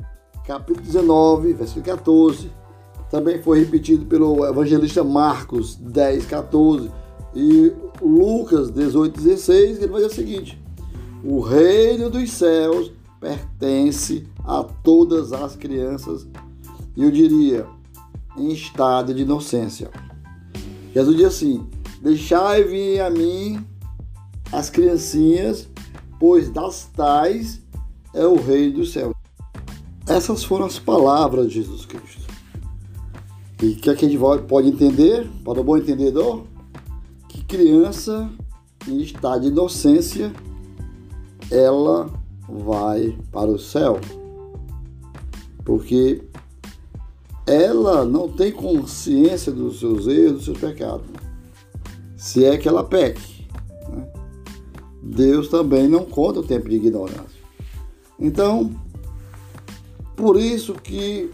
capítulo 0.46 0.84
19, 0.84 1.52
versículo 1.52 1.84
14. 1.84 2.50
Também 3.10 3.40
foi 3.42 3.60
repetido 3.60 4.04
pelo 4.06 4.44
evangelista 4.44 5.04
Marcos 5.04 5.76
10, 5.76 6.26
14. 6.26 6.90
E 7.34 7.72
Lucas 8.00 8.70
18, 8.70 9.20
16, 9.20 9.78
ele 9.78 9.86
vai 9.86 10.02
dizer 10.02 10.12
o 10.12 10.14
seguinte: 10.14 10.62
O 11.24 11.40
reino 11.40 12.10
dos 12.10 12.30
céus 12.30 12.92
pertence 13.20 14.26
a 14.44 14.62
todas 14.62 15.32
as 15.32 15.54
crianças. 15.54 16.26
Eu 16.96 17.10
diria, 17.10 17.66
em 18.36 18.50
estado 18.52 19.14
de 19.14 19.22
inocência. 19.22 19.90
Jesus 20.94 21.16
diz 21.16 21.26
assim: 21.26 21.66
Deixai 22.00 22.64
vir 22.64 23.00
a 23.00 23.10
mim 23.10 23.64
as 24.52 24.70
criancinhas, 24.70 25.68
pois 26.18 26.50
das 26.50 26.84
tais 26.94 27.60
é 28.14 28.26
o 28.26 28.36
reino 28.36 28.78
do 28.78 28.86
céu. 28.86 29.12
Essas 30.06 30.44
foram 30.44 30.66
as 30.66 30.78
palavras 30.78 31.48
de 31.48 31.62
Jesus 31.62 31.84
Cristo. 31.84 32.26
E 33.62 33.68
o 33.68 33.76
que, 33.76 33.90
é 33.90 33.94
que 33.94 34.04
a 34.04 34.08
gente 34.08 34.20
pode 34.46 34.68
entender, 34.68 35.28
para 35.44 35.60
o 35.60 35.64
bom 35.64 35.76
entendedor? 35.76 36.44
Que 37.28 37.42
criança 37.42 38.30
em 38.86 39.00
estado 39.00 39.42
de 39.42 39.48
inocência, 39.48 40.32
ela 41.50 42.10
vai 42.48 43.16
para 43.32 43.50
o 43.50 43.58
céu. 43.58 43.98
Porque 45.64 46.22
ela 47.46 48.04
não 48.04 48.28
tem 48.28 48.52
consciência 48.52 49.52
dos 49.52 49.80
seus 49.80 50.06
erros, 50.06 50.32
dos 50.32 50.44
seus 50.44 50.58
pecados. 50.58 51.06
Se 52.16 52.44
é 52.44 52.56
que 52.56 52.68
ela 52.68 52.84
peque. 52.84 53.35
Deus 55.06 55.48
também 55.48 55.88
não 55.88 56.04
conta 56.04 56.40
o 56.40 56.42
tempo 56.42 56.68
de 56.68 56.76
ignorância. 56.76 57.40
Então, 58.18 58.70
por 60.16 60.36
isso 60.36 60.74
que 60.74 61.30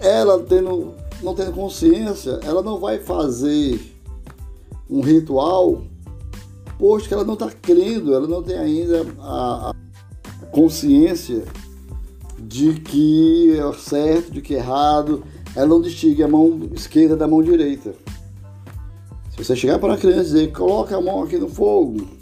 ela 0.00 0.42
tendo, 0.42 0.94
não 1.22 1.34
tendo 1.34 1.52
consciência, 1.52 2.40
ela 2.42 2.62
não 2.62 2.80
vai 2.80 2.98
fazer 2.98 3.80
um 4.90 5.00
ritual, 5.00 5.82
posto 6.78 7.08
que 7.08 7.14
ela 7.14 7.24
não 7.24 7.34
está 7.34 7.50
crendo, 7.50 8.14
ela 8.14 8.26
não 8.26 8.42
tem 8.42 8.56
ainda 8.56 9.06
a, 9.20 9.70
a 10.42 10.46
consciência 10.46 11.44
de 12.38 12.74
que 12.74 13.56
é 13.56 13.72
certo, 13.74 14.32
de 14.32 14.40
que 14.40 14.54
é 14.54 14.58
errado, 14.58 15.22
ela 15.54 15.66
não 15.66 15.80
distingue 15.80 16.22
a 16.22 16.28
mão 16.28 16.70
esquerda 16.72 17.16
da 17.16 17.28
mão 17.28 17.42
direita. 17.42 17.94
Se 19.30 19.44
você 19.44 19.54
chegar 19.54 19.78
para 19.78 19.90
uma 19.90 19.96
criança 19.96 20.20
e 20.20 20.24
dizer, 20.24 20.52
coloca 20.52 20.96
a 20.96 21.00
mão 21.00 21.22
aqui 21.22 21.36
no 21.36 21.48
fogo, 21.48 22.17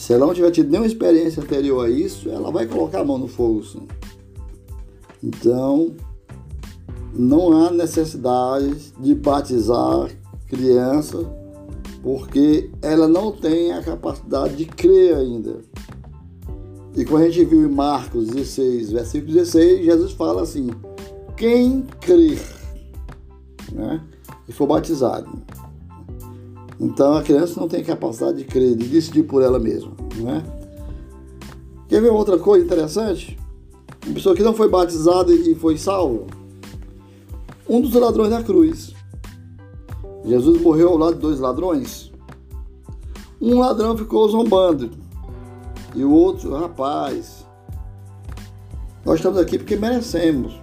se 0.00 0.14
ela 0.14 0.26
não 0.26 0.32
tiver 0.32 0.50
tido 0.50 0.70
nenhuma 0.70 0.86
experiência 0.86 1.42
anterior 1.42 1.84
a 1.84 1.90
isso, 1.90 2.30
ela 2.30 2.50
vai 2.50 2.66
colocar 2.66 3.00
a 3.00 3.04
mão 3.04 3.18
no 3.18 3.28
fogo 3.28 3.62
sim. 3.62 3.86
Então, 5.22 5.94
não 7.12 7.52
há 7.52 7.70
necessidade 7.70 8.94
de 8.98 9.14
batizar 9.14 10.10
criança 10.48 11.18
porque 12.02 12.70
ela 12.80 13.06
não 13.06 13.30
tem 13.30 13.72
a 13.72 13.82
capacidade 13.82 14.56
de 14.56 14.64
crer 14.64 15.16
ainda. 15.16 15.58
E 16.96 17.04
como 17.04 17.18
a 17.18 17.28
gente 17.28 17.44
viu 17.44 17.66
em 17.66 17.70
Marcos 17.70 18.28
16, 18.28 18.92
versículo 18.92 19.34
16, 19.34 19.84
Jesus 19.84 20.12
fala 20.12 20.40
assim: 20.40 20.70
quem 21.36 21.82
crer 22.00 22.40
né, 23.70 24.02
e 24.48 24.52
for 24.52 24.66
batizado. 24.66 25.30
Então 26.80 27.14
a 27.14 27.22
criança 27.22 27.60
não 27.60 27.68
tem 27.68 27.84
capacidade 27.84 28.38
de 28.38 28.44
crer, 28.44 28.74
de 28.74 28.88
decidir 28.88 29.24
por 29.24 29.42
ela 29.42 29.58
mesma. 29.58 29.92
Né? 30.16 30.42
Quer 31.88 32.00
ver 32.00 32.10
outra 32.10 32.38
coisa 32.38 32.64
interessante? 32.64 33.38
Uma 34.06 34.14
pessoa 34.14 34.34
que 34.34 34.42
não 34.42 34.54
foi 34.54 34.68
batizada 34.68 35.30
e 35.30 35.54
foi 35.54 35.76
salva. 35.76 36.24
Um 37.68 37.82
dos 37.82 37.92
ladrões 37.92 38.30
da 38.30 38.42
cruz. 38.42 38.94
Jesus 40.24 40.60
morreu 40.62 40.88
ao 40.88 40.96
lado 40.96 41.14
de 41.14 41.20
dois 41.20 41.38
ladrões. 41.38 42.10
Um 43.40 43.58
ladrão 43.58 43.96
ficou 43.96 44.26
zombando. 44.28 44.90
E 45.94 46.02
o 46.02 46.10
outro, 46.10 46.54
rapaz, 46.54 47.44
nós 49.04 49.16
estamos 49.16 49.38
aqui 49.38 49.58
porque 49.58 49.76
merecemos. 49.76 50.58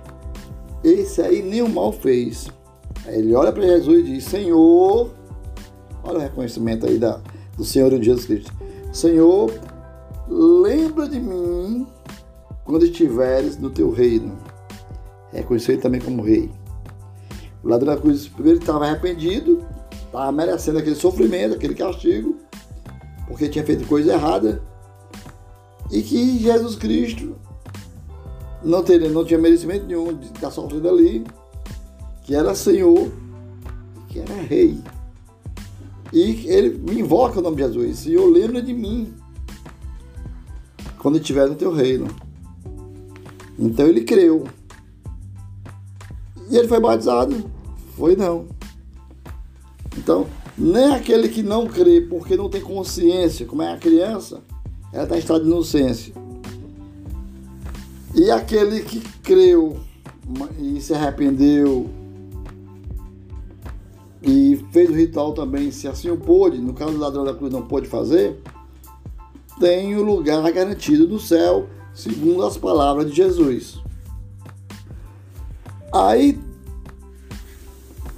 Esse 0.84 1.21
aí 1.21 1.43
nenhum 1.43 1.69
mal 1.69 1.91
fez. 1.91 2.47
Aí 3.06 3.19
ele 3.19 3.36
olha 3.36 3.51
para 3.51 3.63
Jesus 3.63 3.99
e 3.99 4.13
diz: 4.13 4.23
Senhor, 4.25 5.10
olha 6.08 6.20
o 6.20 6.22
reconhecimento 6.22 6.86
aí 6.86 6.98
da, 6.98 7.20
do 7.58 7.65
Senhor 7.65 7.91
Jesus 8.02 8.26
Cristo. 8.26 8.54
Senhor, 8.93 9.52
lembra 10.28 11.08
de 11.08 11.20
mim 11.20 11.86
quando 12.63 12.86
estiveres 12.86 13.58
no 13.58 13.70
teu 13.70 13.91
reino. 13.91 14.38
Reconheceu 15.32 15.76
ele 15.76 15.82
também 15.82 16.00
como 16.00 16.24
rei. 16.24 16.50
O 17.63 17.67
ladrão 17.67 17.93
da 17.93 18.00
cruz, 18.00 18.28
primeiro 18.28 18.60
estava 18.60 18.86
arrependido, 18.86 19.65
estava 20.06 20.32
merecendo 20.32 20.80
aquele 20.80 20.96
sofrimento, 20.96 21.56
aquele 21.56 21.76
castigo, 21.76 22.38
porque 23.28 23.50
tinha 23.50 23.65
feito 23.65 23.86
coisa 23.88 24.13
errada. 24.13 24.62
E 25.91 26.02
que 26.02 26.39
Jesus 26.39 26.76
Cristo 26.76 27.36
não, 28.63 28.84
teria, 28.84 29.10
não 29.10 29.26
tinha 29.26 29.39
merecimento 29.39 29.86
nenhum 29.86 30.13
de 30.13 30.28
estar 30.28 30.52
sofrendo 30.52 30.88
ali, 30.88 31.26
que 32.24 32.36
era 32.36 32.56
Senhor, 32.56 33.12
que 34.08 34.20
era 34.20 34.34
Rei. 34.34 34.82
E 36.13 36.48
ele 36.48 36.78
me 36.78 37.02
invoca 37.02 37.39
o 37.39 37.41
nome 37.41 37.58
de 37.58 37.63
Jesus, 37.63 38.00
Senhor, 38.00 38.26
lembra 38.30 38.62
de 38.62 38.74
mim 38.74 39.13
quando 40.98 41.17
estiver 41.17 41.48
no 41.48 41.56
teu 41.56 41.72
reino. 41.72 42.08
Então 43.60 43.88
ele 43.88 44.04
creu. 44.04 44.46
E 46.50 46.58
ele 46.58 46.67
foi 46.67 46.80
batizado? 46.80 47.50
Foi 47.98 48.15
não. 48.15 48.46
Então, 49.98 50.28
nem 50.58 50.93
aquele 50.93 51.28
que 51.28 51.43
não 51.43 51.67
crê 51.67 52.02
porque 52.02 52.38
não 52.38 52.50
tem 52.50 52.62
consciência, 52.62 53.46
como 53.46 53.62
é 53.62 53.74
a 53.74 53.78
criança, 53.78 54.41
ela 54.93 55.04
está 55.04 55.15
em 55.15 55.20
estado 55.20 55.43
de 55.43 55.48
inocência. 55.48 56.13
E 58.15 58.32
aquele 58.32 58.82
que 58.82 59.00
creu 59.22 59.78
e 60.60 60.80
se 60.82 60.93
arrependeu 60.93 61.89
e 64.21 64.65
fez 64.71 64.89
o 64.89 64.93
ritual 64.93 65.34
também, 65.34 65.71
se 65.71 65.88
assim 65.88 66.10
o 66.10 66.17
pôde, 66.17 66.58
no 66.60 66.73
caso 66.73 66.93
do 66.93 66.99
ladrão 66.99 67.23
da 67.23 67.34
cruz 67.34 67.51
não 67.51 67.62
pôde 67.62 67.88
fazer, 67.88 68.41
tem 69.60 69.95
o 69.95 70.03
lugar 70.03 70.51
garantido 70.51 71.08
no 71.08 71.19
céu 71.19 71.67
segundo 71.93 72.45
as 72.45 72.58
palavras 72.58 73.10
de 73.10 73.15
Jesus. 73.15 73.80
Aí, 75.91 76.39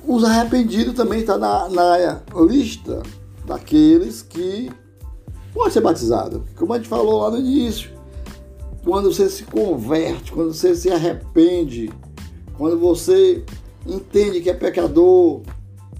os 0.05 0.23
arrependidos 0.23 0.93
também 0.95 1.19
estão 1.19 1.39
tá 1.39 1.69
na, 1.69 1.93
na 1.97 2.21
lista 2.45 3.01
daqueles 3.45 4.21
que 4.21 4.69
pode 5.53 5.73
ser 5.73 5.81
batizado. 5.81 6.43
Como 6.57 6.73
a 6.73 6.77
gente 6.77 6.89
falou 6.89 7.21
lá 7.21 7.31
no 7.31 7.37
início, 7.37 7.91
quando 8.83 9.11
você 9.13 9.29
se 9.29 9.43
converte, 9.43 10.31
quando 10.31 10.53
você 10.53 10.75
se 10.75 10.91
arrepende, 10.91 11.89
quando 12.57 12.77
você 12.77 13.45
entende 13.85 14.41
que 14.41 14.49
é 14.49 14.53
pecador, 14.53 15.41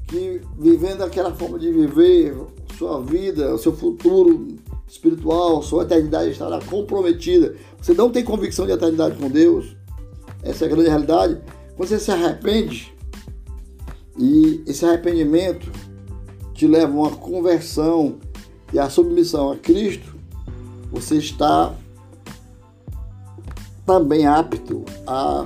que 0.10 0.42
vivendo 0.58 1.04
aquela 1.04 1.34
forma 1.34 1.60
de 1.60 1.72
viver, 1.72 2.36
sua 2.78 3.00
vida, 3.02 3.58
seu 3.58 3.72
futuro 3.72 4.48
espiritual, 4.88 5.62
sua 5.62 5.84
eternidade 5.84 6.32
estará 6.32 6.60
comprometida. 6.62 7.56
Você 7.80 7.94
não 7.94 8.10
tem 8.10 8.24
convicção 8.24 8.66
de 8.66 8.72
eternidade 8.72 9.18
com 9.18 9.30
Deus. 9.30 9.78
Essa 10.42 10.66
é 10.66 10.68
a 10.68 10.72
grande 10.72 10.90
realidade. 10.90 11.40
Você 11.78 12.00
se 12.00 12.12
arrepende, 12.12 12.94
e 14.18 14.64
esse 14.68 14.86
arrependimento 14.86 15.72
te 16.54 16.68
leva 16.68 16.92
a 16.92 16.96
uma 16.96 17.12
conversão 17.12 18.18
e 18.74 18.80
a 18.80 18.90
submissão 18.90 19.52
a 19.52 19.56
Cristo, 19.56 20.16
você 20.92 21.18
está 21.18 21.74
também 23.86 24.26
apto 24.26 24.84
a 25.08 25.46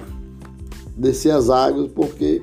descer 0.98 1.32
as 1.32 1.50
águas, 1.50 1.92
porque 1.92 2.42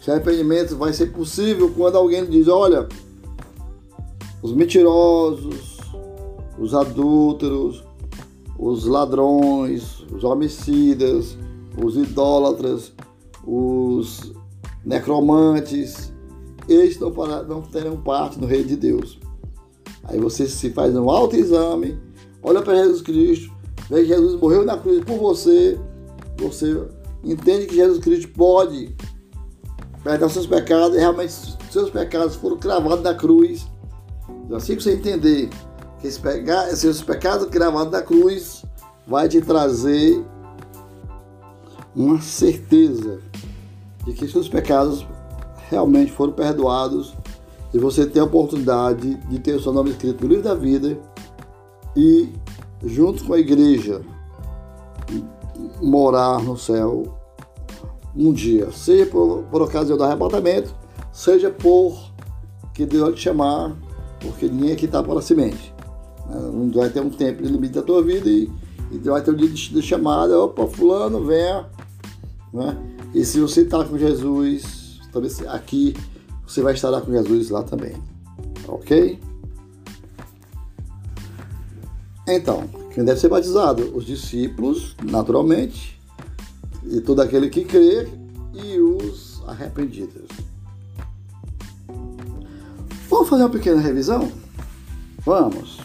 esse 0.00 0.10
arrependimento 0.10 0.76
vai 0.76 0.94
ser 0.94 1.12
possível 1.12 1.70
quando 1.76 1.96
alguém 1.96 2.24
diz: 2.24 2.48
olha, 2.48 2.88
os 4.42 4.52
mentirosos, 4.52 5.78
os 6.58 6.74
adúlteros, 6.74 7.84
os 8.58 8.86
ladrões, 8.86 10.00
os 10.10 10.24
homicidas, 10.24 11.36
os 11.76 11.96
idólatras, 11.96 12.92
os 13.46 14.32
necromantes, 14.84 16.10
eles 16.66 16.98
não, 16.98 17.10
não 17.46 17.60
terão 17.60 17.98
parte 17.98 18.40
no 18.40 18.46
reino 18.46 18.68
de 18.68 18.76
Deus. 18.76 19.18
Aí 20.04 20.18
você 20.18 20.48
se 20.48 20.70
faz 20.70 20.96
um 20.96 21.10
autoexame, 21.10 21.98
olha 22.42 22.62
para 22.62 22.74
Jesus 22.74 23.02
Cristo, 23.02 23.52
vê 23.90 24.00
que 24.00 24.08
Jesus 24.08 24.40
morreu 24.40 24.64
na 24.64 24.78
cruz 24.78 25.04
por 25.04 25.18
você, 25.18 25.78
você 26.38 26.88
entende 27.22 27.66
que 27.66 27.74
Jesus 27.74 27.98
Cristo 27.98 28.28
pode 28.32 28.96
perdoar 30.02 30.30
seus 30.30 30.46
pecados, 30.46 30.96
e 30.96 31.00
realmente 31.00 31.32
seus 31.70 31.90
pecados 31.90 32.36
foram 32.36 32.56
cravados 32.56 33.02
na 33.02 33.14
cruz. 33.14 33.66
Então, 34.44 34.56
assim 34.56 34.76
que 34.76 34.82
você 34.82 34.94
entender 34.94 35.50
que 36.00 36.06
esse 36.06 36.18
peca, 36.18 36.74
seus 36.74 37.02
pecados 37.02 37.46
cravados 37.48 37.92
na 37.92 38.02
cruz 38.02 38.64
vai 39.06 39.28
te 39.28 39.40
trazer 39.40 40.24
uma 41.94 42.20
certeza 42.20 43.20
de 44.04 44.12
que 44.12 44.26
seus 44.28 44.48
pecados 44.48 45.06
realmente 45.68 46.10
foram 46.12 46.32
perdoados 46.32 47.14
e 47.72 47.78
você 47.78 48.06
tem 48.06 48.20
a 48.20 48.24
oportunidade 48.24 49.14
de 49.14 49.38
ter 49.38 49.54
o 49.54 49.62
seu 49.62 49.72
nome 49.72 49.90
escrito 49.90 50.24
no 50.24 50.30
livro 50.30 50.44
da 50.44 50.54
vida 50.54 50.98
e, 51.96 52.32
junto 52.84 53.24
com 53.24 53.34
a 53.34 53.38
igreja, 53.38 54.00
morar 55.80 56.42
no 56.42 56.56
céu 56.56 57.19
um 58.16 58.32
dia, 58.32 58.70
seja 58.72 59.06
por, 59.06 59.44
por 59.50 59.62
ocasião 59.62 59.96
do 59.96 60.04
arrebatamento, 60.04 60.74
seja 61.12 61.50
por 61.50 62.10
que 62.74 62.86
Deus 62.86 63.02
vai 63.04 63.12
te 63.12 63.20
chamar, 63.20 63.76
porque 64.20 64.46
ninguém 64.46 64.72
aqui 64.72 64.86
está 64.86 65.02
para 65.02 65.20
semente. 65.20 65.74
Não 66.28 66.70
vai 66.70 66.88
ter 66.90 67.00
um 67.00 67.10
tempo 67.10 67.42
de 67.42 67.48
limite 67.48 67.74
da 67.74 67.82
tua 67.82 68.02
vida 68.02 68.28
e, 68.28 68.50
e 68.90 68.98
vai 68.98 69.22
ter 69.22 69.32
um 69.32 69.36
dia 69.36 69.48
de, 69.48 69.72
de 69.72 69.82
chamada, 69.82 70.38
opa, 70.38 70.66
fulano, 70.66 71.24
venha. 71.24 71.66
Né? 72.52 72.76
E 73.14 73.24
se 73.24 73.40
você 73.40 73.62
está 73.62 73.84
com 73.84 73.98
Jesus, 73.98 75.00
talvez 75.12 75.44
aqui 75.48 75.94
você 76.46 76.62
vai 76.62 76.74
estar 76.74 77.00
com 77.00 77.12
Jesus 77.12 77.50
lá 77.50 77.62
também. 77.62 77.96
Ok? 78.68 79.18
Então, 82.28 82.68
quem 82.94 83.04
deve 83.04 83.18
ser 83.18 83.28
batizado? 83.28 83.96
Os 83.96 84.04
discípulos, 84.04 84.94
naturalmente, 85.02 85.99
e 86.84 87.00
todo 87.00 87.20
aquele 87.20 87.48
que 87.48 87.64
crê 87.64 88.08
e 88.54 88.78
os 88.78 89.42
arrependidos. 89.46 90.28
Vamos 93.08 93.28
fazer 93.28 93.42
uma 93.42 93.50
pequena 93.50 93.80
revisão? 93.80 94.30
Vamos. 95.24 95.80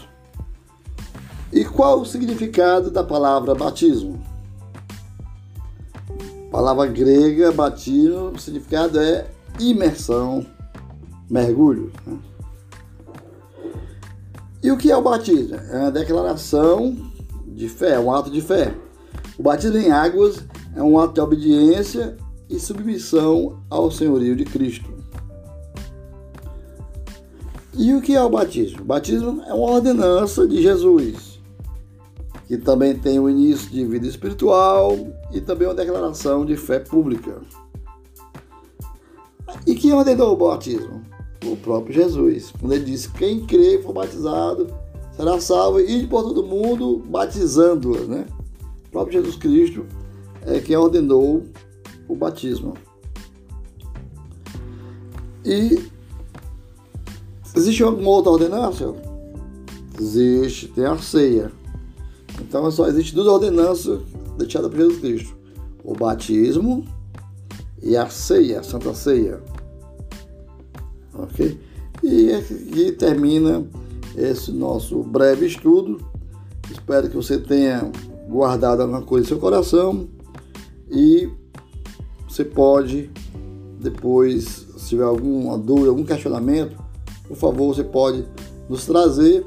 E 1.52 1.64
qual 1.64 2.00
o 2.00 2.06
significado 2.06 2.90
da 2.90 3.02
palavra 3.02 3.54
batismo? 3.54 4.20
palavra 6.56 6.86
grega, 6.86 7.52
batismo, 7.52 8.30
o 8.30 8.38
significado 8.38 8.98
é 8.98 9.26
imersão, 9.60 10.46
mergulho. 11.28 11.92
Né? 12.06 12.18
E 14.62 14.70
o 14.70 14.78
que 14.78 14.90
é 14.90 14.96
o 14.96 15.02
batismo? 15.02 15.54
É 15.54 15.78
uma 15.78 15.90
declaração 15.90 16.96
de 17.46 17.68
fé, 17.68 17.98
um 17.98 18.10
ato 18.10 18.30
de 18.30 18.40
fé. 18.40 18.74
O 19.38 19.42
batismo 19.42 19.76
em 19.76 19.92
águas 19.92 20.42
é 20.76 20.82
um 20.82 20.98
ato 20.98 21.14
de 21.14 21.20
obediência 21.20 22.16
e 22.48 22.60
submissão 22.60 23.58
ao 23.68 23.90
senhorio 23.90 24.36
de 24.36 24.44
Cristo. 24.44 24.94
E 27.74 27.92
o 27.94 28.00
que 28.00 28.14
é 28.14 28.22
o 28.22 28.30
batismo? 28.30 28.82
O 28.82 28.84
batismo 28.84 29.42
é 29.42 29.52
uma 29.52 29.72
ordenança 29.72 30.46
de 30.46 30.62
Jesus, 30.62 31.40
que 32.46 32.56
também 32.56 32.96
tem 32.96 33.18
o 33.18 33.28
início 33.28 33.68
de 33.70 33.84
vida 33.84 34.06
espiritual 34.06 34.96
e 35.32 35.40
também 35.40 35.66
uma 35.66 35.74
declaração 35.74 36.44
de 36.44 36.56
fé 36.56 36.78
pública. 36.78 37.40
E 39.66 39.74
quem 39.74 39.92
ordenou 39.92 40.34
o 40.34 40.36
batismo? 40.36 41.02
o 41.44 41.56
próprio 41.56 41.94
Jesus, 41.94 42.52
quando 42.58 42.72
ele 42.72 42.84
disse: 42.84 43.10
Quem 43.10 43.44
crê 43.46 43.76
e 43.76 43.82
for 43.82 43.92
batizado 43.92 44.68
será 45.16 45.40
salvo, 45.40 45.80
e 45.80 46.06
por 46.06 46.22
todo 46.22 46.44
mundo 46.44 47.02
batizando 47.08 48.06
né? 48.06 48.26
O 48.86 48.90
próprio 48.90 49.20
Jesus 49.20 49.36
Cristo 49.36 49.86
é 50.46 50.60
quem 50.60 50.76
ordenou 50.76 51.44
o 52.08 52.14
batismo. 52.14 52.74
E 55.44 55.82
existe 57.54 57.82
alguma 57.82 58.10
outra 58.10 58.32
ordenança? 58.32 58.94
Existe, 60.00 60.68
tem 60.68 60.86
a 60.86 60.98
ceia. 60.98 61.52
Então 62.40 62.70
só 62.70 62.86
existe 62.86 63.14
duas 63.14 63.26
ordenanças 63.26 64.00
deixadas 64.38 64.70
por 64.70 64.78
Jesus 64.78 65.00
Cristo: 65.00 65.36
o 65.84 65.94
batismo 65.94 66.84
e 67.82 67.96
a 67.96 68.08
ceia, 68.08 68.60
a 68.60 68.62
Santa 68.62 68.94
Ceia 68.94 69.42
ok? 71.18 71.58
E 72.02 72.32
aqui 72.32 72.92
termina 72.92 73.66
esse 74.16 74.52
nosso 74.52 75.02
breve 75.02 75.46
estudo. 75.46 76.00
Espero 76.70 77.08
que 77.08 77.16
você 77.16 77.38
tenha 77.38 77.90
guardado 78.28 78.82
alguma 78.82 79.02
coisa 79.02 79.26
em 79.26 79.28
seu 79.28 79.38
coração 79.38 80.08
e 80.90 81.28
você 82.28 82.44
pode 82.44 83.10
depois, 83.80 84.66
se 84.76 84.88
tiver 84.88 85.04
alguma 85.04 85.58
dúvida, 85.58 85.88
algum 85.88 86.04
questionamento, 86.04 86.76
por 87.28 87.36
favor, 87.36 87.74
você 87.74 87.84
pode 87.84 88.26
nos 88.68 88.84
trazer 88.84 89.46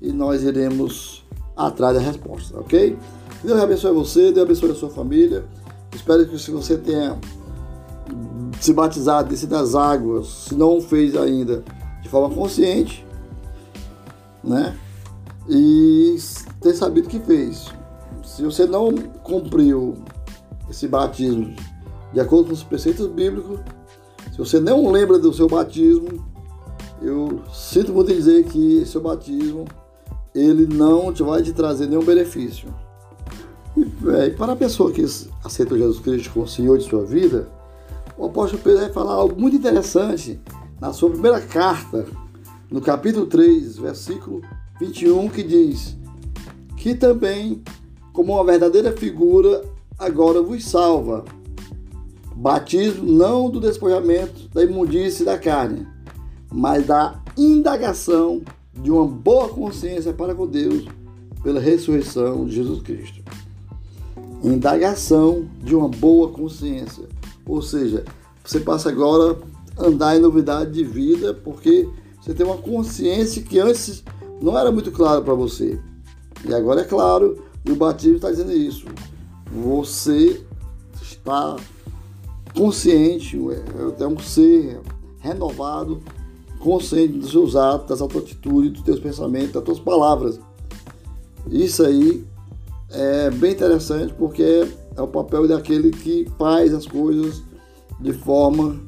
e 0.00 0.12
nós 0.12 0.42
iremos 0.42 1.26
atrás 1.56 1.96
da 1.96 2.00
resposta, 2.00 2.58
ok? 2.58 2.96
Deus 3.42 3.60
abençoe 3.60 3.92
você, 3.92 4.32
Deus 4.32 4.44
abençoe 4.46 4.70
a 4.70 4.74
sua 4.74 4.90
família. 4.90 5.44
Espero 5.94 6.26
que 6.26 6.38
se 6.38 6.50
você 6.50 6.76
tenha 6.76 7.18
se 8.60 8.72
batizar, 8.72 9.24
descer 9.24 9.48
das 9.48 9.74
águas, 9.74 10.26
se 10.26 10.54
não 10.54 10.80
fez 10.80 11.16
ainda 11.16 11.62
de 12.02 12.08
forma 12.08 12.34
consciente, 12.34 13.06
né? 14.42 14.76
E 15.48 16.16
ter 16.60 16.74
sabido 16.74 17.08
que 17.08 17.18
fez. 17.20 17.72
Se 18.24 18.42
você 18.42 18.66
não 18.66 18.92
cumpriu 19.22 19.96
esse 20.68 20.86
batismo 20.88 21.54
de 22.12 22.20
acordo 22.20 22.48
com 22.48 22.52
os 22.54 22.64
preceitos 22.64 23.06
bíblicos, 23.06 23.60
se 24.32 24.38
você 24.38 24.58
não 24.58 24.90
lembra 24.90 25.18
do 25.18 25.32
seu 25.32 25.48
batismo, 25.48 26.24
eu 27.02 27.42
sinto 27.52 27.92
muito 27.92 28.12
dizer 28.12 28.44
que 28.44 28.84
seu 28.86 29.00
batismo 29.00 29.66
ele 30.34 30.66
não 30.66 31.12
te 31.12 31.22
vai 31.22 31.42
te 31.42 31.52
trazer 31.52 31.86
nenhum 31.86 32.04
benefício. 32.04 32.68
E, 33.76 33.86
é, 34.10 34.30
para 34.30 34.52
a 34.52 34.56
pessoa 34.56 34.90
que 34.90 35.04
aceita 35.44 35.76
Jesus 35.76 36.00
Cristo 36.00 36.30
como 36.32 36.48
Senhor 36.48 36.78
de 36.78 36.84
sua 36.84 37.04
vida, 37.04 37.48
o 38.16 38.26
apóstolo 38.26 38.62
Pedro 38.62 38.80
vai 38.80 38.92
falar 38.92 39.12
algo 39.12 39.40
muito 39.40 39.56
interessante 39.56 40.40
na 40.80 40.92
sua 40.92 41.10
primeira 41.10 41.40
carta, 41.40 42.06
no 42.70 42.80
capítulo 42.80 43.26
3, 43.26 43.78
versículo 43.78 44.42
21, 44.80 45.28
que 45.28 45.42
diz: 45.42 45.96
Que 46.76 46.94
também, 46.94 47.62
como 48.12 48.34
uma 48.34 48.44
verdadeira 48.44 48.92
figura, 48.92 49.62
agora 49.98 50.40
vos 50.42 50.64
salva. 50.64 51.24
Batismo 52.34 53.04
não 53.04 53.50
do 53.50 53.58
despojamento 53.58 54.48
da 54.54 54.62
imundície 54.62 55.24
da 55.24 55.36
carne, 55.36 55.86
mas 56.52 56.86
da 56.86 57.20
indagação 57.36 58.42
de 58.72 58.90
uma 58.90 59.04
boa 59.04 59.48
consciência 59.48 60.12
para 60.12 60.34
com 60.34 60.46
Deus 60.46 60.84
pela 61.42 61.60
ressurreição 61.60 62.46
de 62.46 62.54
Jesus 62.54 62.80
Cristo. 62.82 63.22
Indagação 64.42 65.48
de 65.60 65.74
uma 65.74 65.88
boa 65.88 66.28
consciência. 66.28 67.04
Ou 67.44 67.60
seja, 67.60 68.04
você 68.44 68.60
passa 68.60 68.88
agora 68.88 69.36
a 69.76 69.86
andar 69.86 70.16
em 70.16 70.20
novidade 70.20 70.72
de 70.72 70.84
vida 70.84 71.34
porque 71.34 71.88
você 72.20 72.32
tem 72.32 72.46
uma 72.46 72.58
consciência 72.58 73.42
que 73.42 73.58
antes 73.58 74.04
não 74.40 74.56
era 74.56 74.70
muito 74.70 74.92
claro 74.92 75.22
para 75.22 75.34
você. 75.34 75.80
E 76.46 76.54
agora 76.54 76.82
é 76.82 76.84
claro, 76.84 77.42
e 77.64 77.72
o 77.72 77.76
batismo 77.76 78.16
está 78.16 78.30
dizendo 78.30 78.52
isso. 78.52 78.86
Você 79.52 80.42
está 81.00 81.56
consciente, 82.54 83.38
é 83.98 84.06
um 84.06 84.18
ser 84.18 84.80
renovado, 85.20 86.00
consciente 86.58 87.18
dos 87.18 87.30
seus 87.30 87.56
atos, 87.56 87.98
das 87.98 88.08
tuas 88.08 88.24
atitudes, 88.24 88.72
dos 88.72 88.82
teus 88.82 89.00
pensamentos, 89.00 89.52
das 89.52 89.64
tuas 89.64 89.78
palavras. 89.78 90.40
Isso 91.50 91.84
aí 91.84 92.24
é 92.90 93.30
bem 93.30 93.52
interessante 93.52 94.12
porque 94.14 94.68
é 94.96 95.02
o 95.02 95.06
papel 95.06 95.46
daquele 95.46 95.90
que 95.90 96.26
faz 96.38 96.74
as 96.74 96.86
coisas 96.86 97.42
de 98.00 98.12
forma 98.12 98.80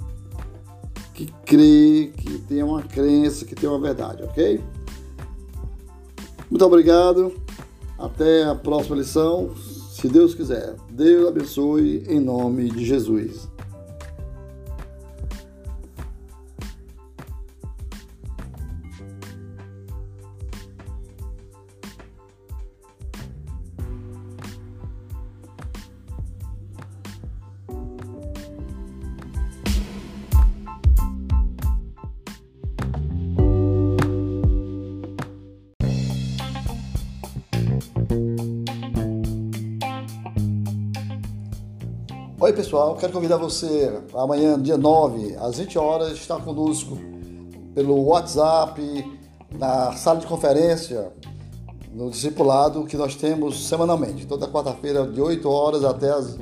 que 1.15 1.27
crê, 1.45 2.13
que 2.17 2.39
tem 2.49 2.63
uma 2.63 2.83
crença, 2.83 3.45
que 3.45 3.55
tem 3.55 3.69
uma 3.69 3.79
verdade, 3.79 4.23
ok? 4.23 4.61
Muito 6.51 6.65
obrigado. 6.65 7.33
Até 7.99 8.45
a 8.45 8.55
próxima 8.55 8.97
lição, 8.97 9.51
se 10.01 10.09
Deus 10.09 10.35
quiser. 10.35 10.75
Deus 10.91 11.29
abençoe 11.29 12.03
em 12.09 12.19
nome 12.19 12.71
de 12.71 12.87
Jesus. 12.87 13.47
Pessoal, 42.71 42.95
quero 42.95 43.13
convidar 43.13 43.37
você 43.37 44.01
amanhã, 44.15 44.57
dia 44.57 44.79
9, 44.79 45.35
às 45.41 45.59
20 45.59 45.77
horas, 45.77 46.13
estar 46.13 46.37
conosco 46.37 46.97
pelo 47.75 48.01
WhatsApp, 48.05 48.81
na 49.59 49.91
sala 49.95 50.21
de 50.21 50.27
conferência, 50.29 51.13
no 51.93 52.09
discipulado 52.09 52.85
que 52.85 52.97
nós 52.97 53.17
temos 53.17 53.67
semanalmente, 53.67 54.25
toda 54.25 54.47
quarta-feira, 54.47 55.05
de 55.05 55.21
8 55.21 55.51
horas 55.51 55.83
até 55.83 56.13
as 56.13 56.39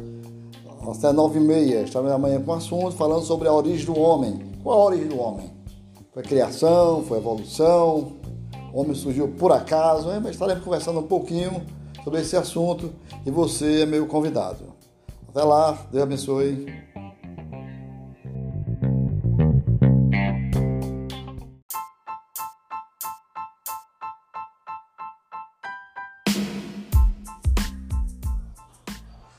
até 0.86 1.14
9 1.14 1.38
e 1.38 1.42
meia. 1.42 1.80
Estaremos 1.80 2.12
amanhã 2.12 2.42
com 2.42 2.52
um 2.52 2.54
assunto 2.54 2.90
falando 2.90 3.22
sobre 3.22 3.48
a 3.48 3.52
origem 3.54 3.86
do 3.86 3.98
homem. 3.98 4.52
Qual 4.62 4.82
a 4.82 4.84
origem 4.84 5.08
do 5.08 5.18
homem? 5.18 5.50
Foi 6.12 6.22
criação, 6.22 7.04
foi 7.04 7.16
evolução, 7.16 8.12
o 8.74 8.80
homem 8.82 8.94
surgiu 8.94 9.28
por 9.28 9.50
acaso, 9.50 10.10
estaremos 10.28 10.62
conversando 10.62 11.00
um 11.00 11.06
pouquinho 11.06 11.62
sobre 12.04 12.20
esse 12.20 12.36
assunto 12.36 12.92
e 13.24 13.30
você 13.30 13.80
é 13.80 13.86
meu 13.86 14.06
convidado. 14.06 14.77
Até 15.28 15.44
lá, 15.44 15.72
Deus 15.92 16.02
abençoe. 16.02 16.66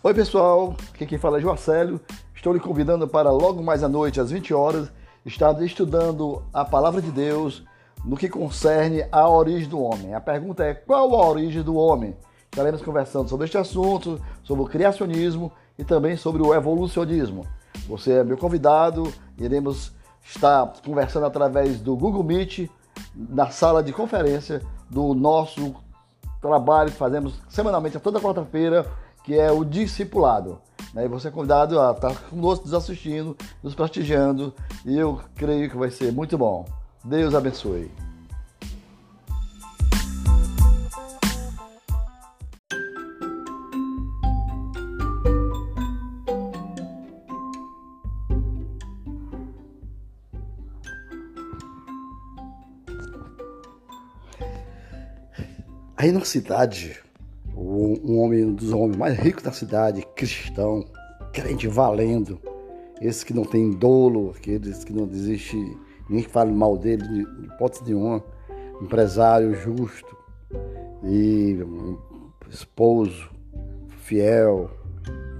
Oi 0.03 0.13
pessoal, 0.13 0.75
aqui 0.93 1.07
quem 1.07 1.17
fala 1.17 1.39
é 1.39 1.41
Joacélio. 1.41 1.99
Estou 2.35 2.53
lhe 2.53 2.59
convidando 2.59 3.07
para 3.07 3.31
logo 3.31 3.63
mais 3.63 3.83
à 3.83 3.89
noite, 3.89 4.21
às 4.21 4.29
20 4.29 4.53
horas, 4.53 4.91
estar 5.25 5.59
estudando 5.63 6.43
a 6.53 6.63
palavra 6.63 7.01
de 7.01 7.09
Deus 7.09 7.65
no 8.05 8.15
que 8.15 8.29
concerne 8.29 9.05
à 9.11 9.27
origem 9.27 9.67
do 9.67 9.81
homem. 9.81 10.13
A 10.13 10.21
pergunta 10.21 10.63
é: 10.63 10.75
qual 10.75 11.15
a 11.15 11.27
origem 11.27 11.63
do 11.63 11.75
homem? 11.75 12.15
Estaremos 12.51 12.81
conversando 12.83 13.27
sobre 13.27 13.45
este 13.45 13.57
assunto, 13.57 14.21
sobre 14.43 14.63
o 14.63 14.67
criacionismo 14.67 15.51
e 15.79 15.83
também 15.85 16.17
sobre 16.17 16.41
o 16.41 16.53
evolucionismo. 16.53 17.47
Você 17.87 18.11
é 18.11 18.23
meu 18.23 18.37
convidado, 18.37 19.11
iremos 19.37 19.93
estar 20.21 20.73
conversando 20.85 21.25
através 21.25 21.79
do 21.79 21.95
Google 21.95 22.21
Meet, 22.21 22.69
na 23.15 23.49
sala 23.49 23.81
de 23.81 23.93
conferência 23.93 24.61
do 24.89 25.15
nosso 25.15 25.73
trabalho 26.41 26.91
que 26.91 26.97
fazemos 26.97 27.41
semanalmente, 27.47 27.97
toda 27.97 28.19
quarta-feira, 28.19 28.85
que 29.23 29.39
é 29.39 29.49
o 29.51 29.63
discipulado. 29.63 30.59
Né? 30.93 31.05
E 31.05 31.07
você 31.07 31.29
é 31.29 31.31
convidado 31.31 31.79
a 31.79 31.91
estar 31.91 32.13
conosco, 32.29 32.65
nos 32.65 32.73
assistindo, 32.73 33.37
nos 33.63 33.73
prestigiando, 33.73 34.53
e 34.85 34.97
eu 34.97 35.21
creio 35.35 35.69
que 35.69 35.77
vai 35.77 35.89
ser 35.89 36.11
muito 36.11 36.37
bom. 36.37 36.65
Deus 37.05 37.33
abençoe. 37.33 37.89
Aí 56.01 56.13
na 56.13 56.21
cidade, 56.21 56.97
um 57.53 58.21
homem, 58.21 58.45
um 58.45 58.53
dos 58.53 58.71
homens 58.71 58.95
mais 58.95 59.19
ricos 59.19 59.43
da 59.43 59.51
cidade, 59.51 60.07
cristão, 60.15 60.85
crente 61.33 61.67
valendo, 61.67 62.39
esse 63.01 63.25
que 63.25 63.33
não 63.33 63.43
tem 63.43 63.71
dolo, 63.71 64.33
aqueles 64.33 64.85
que 64.85 64.93
não 64.93 65.05
desiste, 65.05 65.57
ninguém 66.09 66.23
fale 66.23 66.53
mal 66.53 66.77
dele 66.77 67.05
de 67.05 67.21
hipótese 67.43 67.83
nenhuma, 67.83 68.23
empresário 68.81 69.53
justo 69.55 70.17
e 71.03 71.59
esposo 72.49 73.29
fiel, 73.97 74.71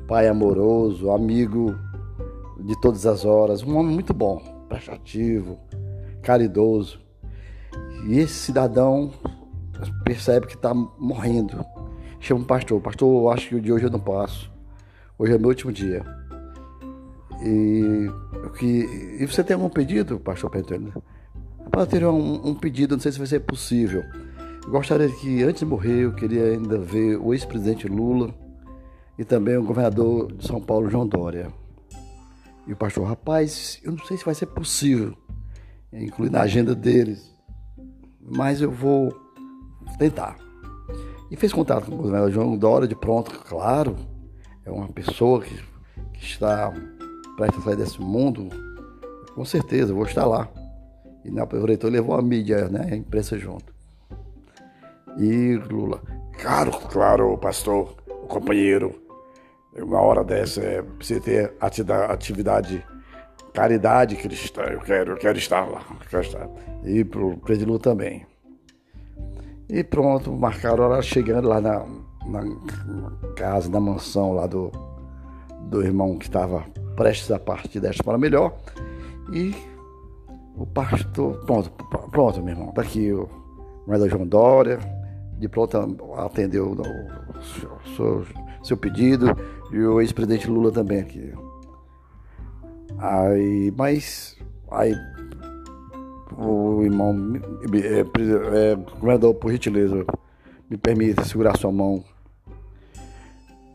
pai 0.10 0.28
amoroso, 0.28 1.10
amigo 1.10 1.74
de 2.60 2.78
todas 2.82 3.06
as 3.06 3.24
horas, 3.24 3.64
um 3.64 3.78
homem 3.78 3.94
muito 3.94 4.14
bom, 4.14 4.42
prestativo, 4.68 5.58
caridoso. 6.22 7.00
E 8.10 8.20
esse 8.20 8.34
cidadão 8.34 9.14
percebe 10.04 10.48
que 10.48 10.56
está 10.56 10.74
morrendo. 10.74 11.64
Chama 12.20 12.42
o 12.42 12.46
pastor, 12.46 12.82
pastor, 12.82 13.34
acho 13.34 13.50
que 13.50 13.56
o 13.56 13.62
de 13.62 13.72
hoje 13.72 13.86
eu 13.86 13.90
não 13.90 14.00
passo. 14.00 14.52
Hoje 15.18 15.34
é 15.34 15.38
meu 15.38 15.50
último 15.50 15.72
dia. 15.72 16.04
E, 17.42 18.10
que, 18.58 19.18
e 19.20 19.26
você 19.26 19.44
tem 19.44 19.56
algum 19.56 19.70
pedido, 19.70 20.20
pastor 20.20 20.50
Pentônio? 20.50 20.94
Eu 21.72 21.88
teria 21.88 22.12
um, 22.12 22.50
um 22.50 22.56
pedido, 22.56 22.96
não 22.96 23.02
sei 23.02 23.12
se 23.12 23.18
vai 23.18 23.28
ser 23.28 23.40
possível. 23.42 24.04
Eu 24.64 24.72
gostaria 24.72 25.10
que, 25.10 25.44
antes 25.44 25.60
de 25.60 25.66
morrer, 25.66 26.04
eu 26.04 26.14
queria 26.14 26.44
ainda 26.44 26.78
ver 26.78 27.18
o 27.18 27.34
ex-presidente 27.34 27.88
Lula 27.88 28.34
e 29.18 29.24
também 29.24 29.56
o 29.58 29.64
governador 29.64 30.32
de 30.34 30.46
São 30.46 30.62
Paulo, 30.62 30.90
João 30.90 31.08
Dória. 31.08 31.48
E 32.68 32.74
o 32.74 32.76
pastor, 32.76 33.08
rapaz, 33.08 33.80
eu 33.84 33.94
não 33.94 34.06
sei 34.06 34.18
se 34.18 34.26
vai 34.26 34.36
ser 34.36 34.48
possível 34.48 35.16
incluir 35.92 36.30
na 36.30 36.42
agenda 36.42 36.76
deles, 36.76 37.34
mas 38.22 38.62
eu 38.62 38.70
vou 38.70 39.12
tentar. 39.98 40.38
E 41.32 41.36
fez 41.36 41.54
contato 41.54 41.86
com 41.86 41.94
o 41.94 41.98
governador 41.98 42.32
João 42.32 42.58
Dória 42.58 42.88
de 42.88 42.96
pronto, 42.96 43.32
claro, 43.48 43.96
é 44.66 44.72
uma 44.72 44.88
pessoa 44.88 45.42
que, 45.42 45.56
que 46.14 46.24
está 46.24 46.74
prestes 47.38 47.62
a 47.62 47.64
sair 47.64 47.76
desse 47.78 48.02
mundo, 48.02 48.50
com 49.34 49.46
certeza, 49.46 49.94
vou 49.94 50.06
estar 50.06 50.26
lá. 50.26 50.50
E 51.24 51.32
na 51.32 51.46
prefeitura 51.46 51.94
levou 51.94 52.16
a 52.16 52.22
mídia, 52.22 52.68
né, 52.68 52.90
a 52.92 52.96
imprensa 52.96 53.38
junto. 53.38 53.74
E 55.18 55.56
Lula, 55.56 56.02
claro, 56.40 56.72
claro, 56.72 57.38
pastor, 57.38 57.96
o 58.08 58.28
companheiro, 58.28 59.02
uma 59.76 60.02
hora 60.02 60.24
dessa 60.24 60.62
é, 60.62 60.82
precisa 60.82 61.22
ter 61.22 61.54
atividade, 61.60 62.86
caridade 63.54 64.16
cristã, 64.16 64.64
eu 64.64 64.80
quero, 64.80 65.14
eu 65.14 65.18
quero 65.18 65.38
estar 65.38 65.66
lá, 65.66 65.84
eu 65.90 66.08
quero 66.10 66.24
estar. 66.24 66.50
E 66.84 67.04
para 67.04 67.22
o 67.22 67.38
presidente 67.38 67.68
Lula 67.68 67.80
também. 67.80 68.26
E 69.70 69.84
pronto, 69.84 70.32
marcaram 70.32 70.86
hora 70.86 71.02
chegando 71.02 71.48
lá 71.48 71.62
na, 71.62 71.86
na, 72.26 72.42
casa, 73.36 73.70
na 73.70 73.80
mansão 73.80 74.34
lá 74.34 74.48
do, 74.48 74.72
do 75.70 75.84
irmão 75.84 76.18
que 76.18 76.26
estava 76.26 76.66
prestes 76.96 77.30
a 77.30 77.40
partir 77.40 77.80
desta 77.80 78.04
para 78.04 78.18
melhor. 78.18 78.58
E 79.32 79.54
o 80.56 80.66
pastor, 80.66 81.38
pronto, 81.46 81.70
pronto, 82.10 82.42
meu 82.42 82.56
irmão, 82.56 82.72
tá 82.72 82.82
aqui 82.82 83.14
o 83.14 83.30
Maria 83.88 84.10
João 84.10 84.26
Dória, 84.26 84.80
de 85.38 85.48
pronto 85.48 85.78
atendeu 86.18 86.72
o 86.72 87.96
seu, 87.96 88.26
seu 88.64 88.76
pedido 88.76 89.28
e 89.72 89.80
o 89.80 90.02
ex-presidente 90.02 90.50
Lula 90.50 90.72
também 90.72 91.00
aqui. 91.00 91.32
Aí, 92.98 93.72
mas 93.78 94.36
aí 94.72 94.96
o 96.40 96.84
irmão, 96.84 97.16
é, 97.74 98.00
é, 98.00 98.76
governador, 98.76 99.36
por 99.36 99.52
gentileza, 99.52 100.06
me 100.70 100.78
permita 100.78 101.26
segurar 101.26 101.58
sua 101.58 101.72
mão. 101.72 102.04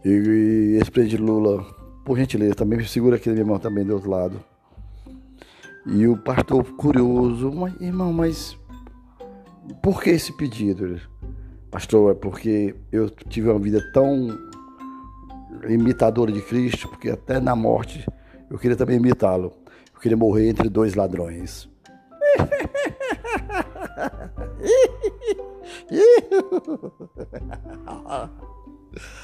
E, 0.05 0.09
e 0.09 0.79
esse 0.81 0.91
presidente 0.91 1.23
Lula, 1.23 1.65
por 2.05 2.17
gentileza, 2.17 2.55
também 2.55 2.79
me 2.79 2.87
segura 2.87 3.17
aqui 3.17 3.29
minha 3.31 3.45
mão 3.45 3.59
também 3.59 3.85
do 3.85 3.95
outro 3.95 4.11
lado. 4.11 4.41
E 5.87 6.07
o 6.07 6.17
pastor 6.17 6.65
curioso, 6.77 7.53
mas, 7.53 7.79
irmão, 7.81 8.13
mas 8.13 8.57
por 9.83 10.03
que 10.03 10.11
esse 10.11 10.33
pedido? 10.33 10.99
Pastor, 11.71 12.13
é 12.13 12.15
porque 12.15 12.75
eu 12.91 13.11
tive 13.11 13.51
uma 13.51 13.59
vida 13.59 13.81
tão 13.93 14.29
imitadora 15.69 16.33
de 16.33 16.41
Cristo, 16.41 16.89
porque 16.89 17.11
até 17.11 17.41
na 17.41 17.55
morte 17.55 18.07
eu 18.51 18.59
queria 18.59 18.77
também 18.77 18.97
imitá-lo. 18.97 19.53
Eu 19.95 20.01
queria 20.01 20.17
morrer 20.17 20.49
entre 20.49 20.69
dois 20.69 20.95
ladrões. 20.95 21.69
Ew. 25.91 26.93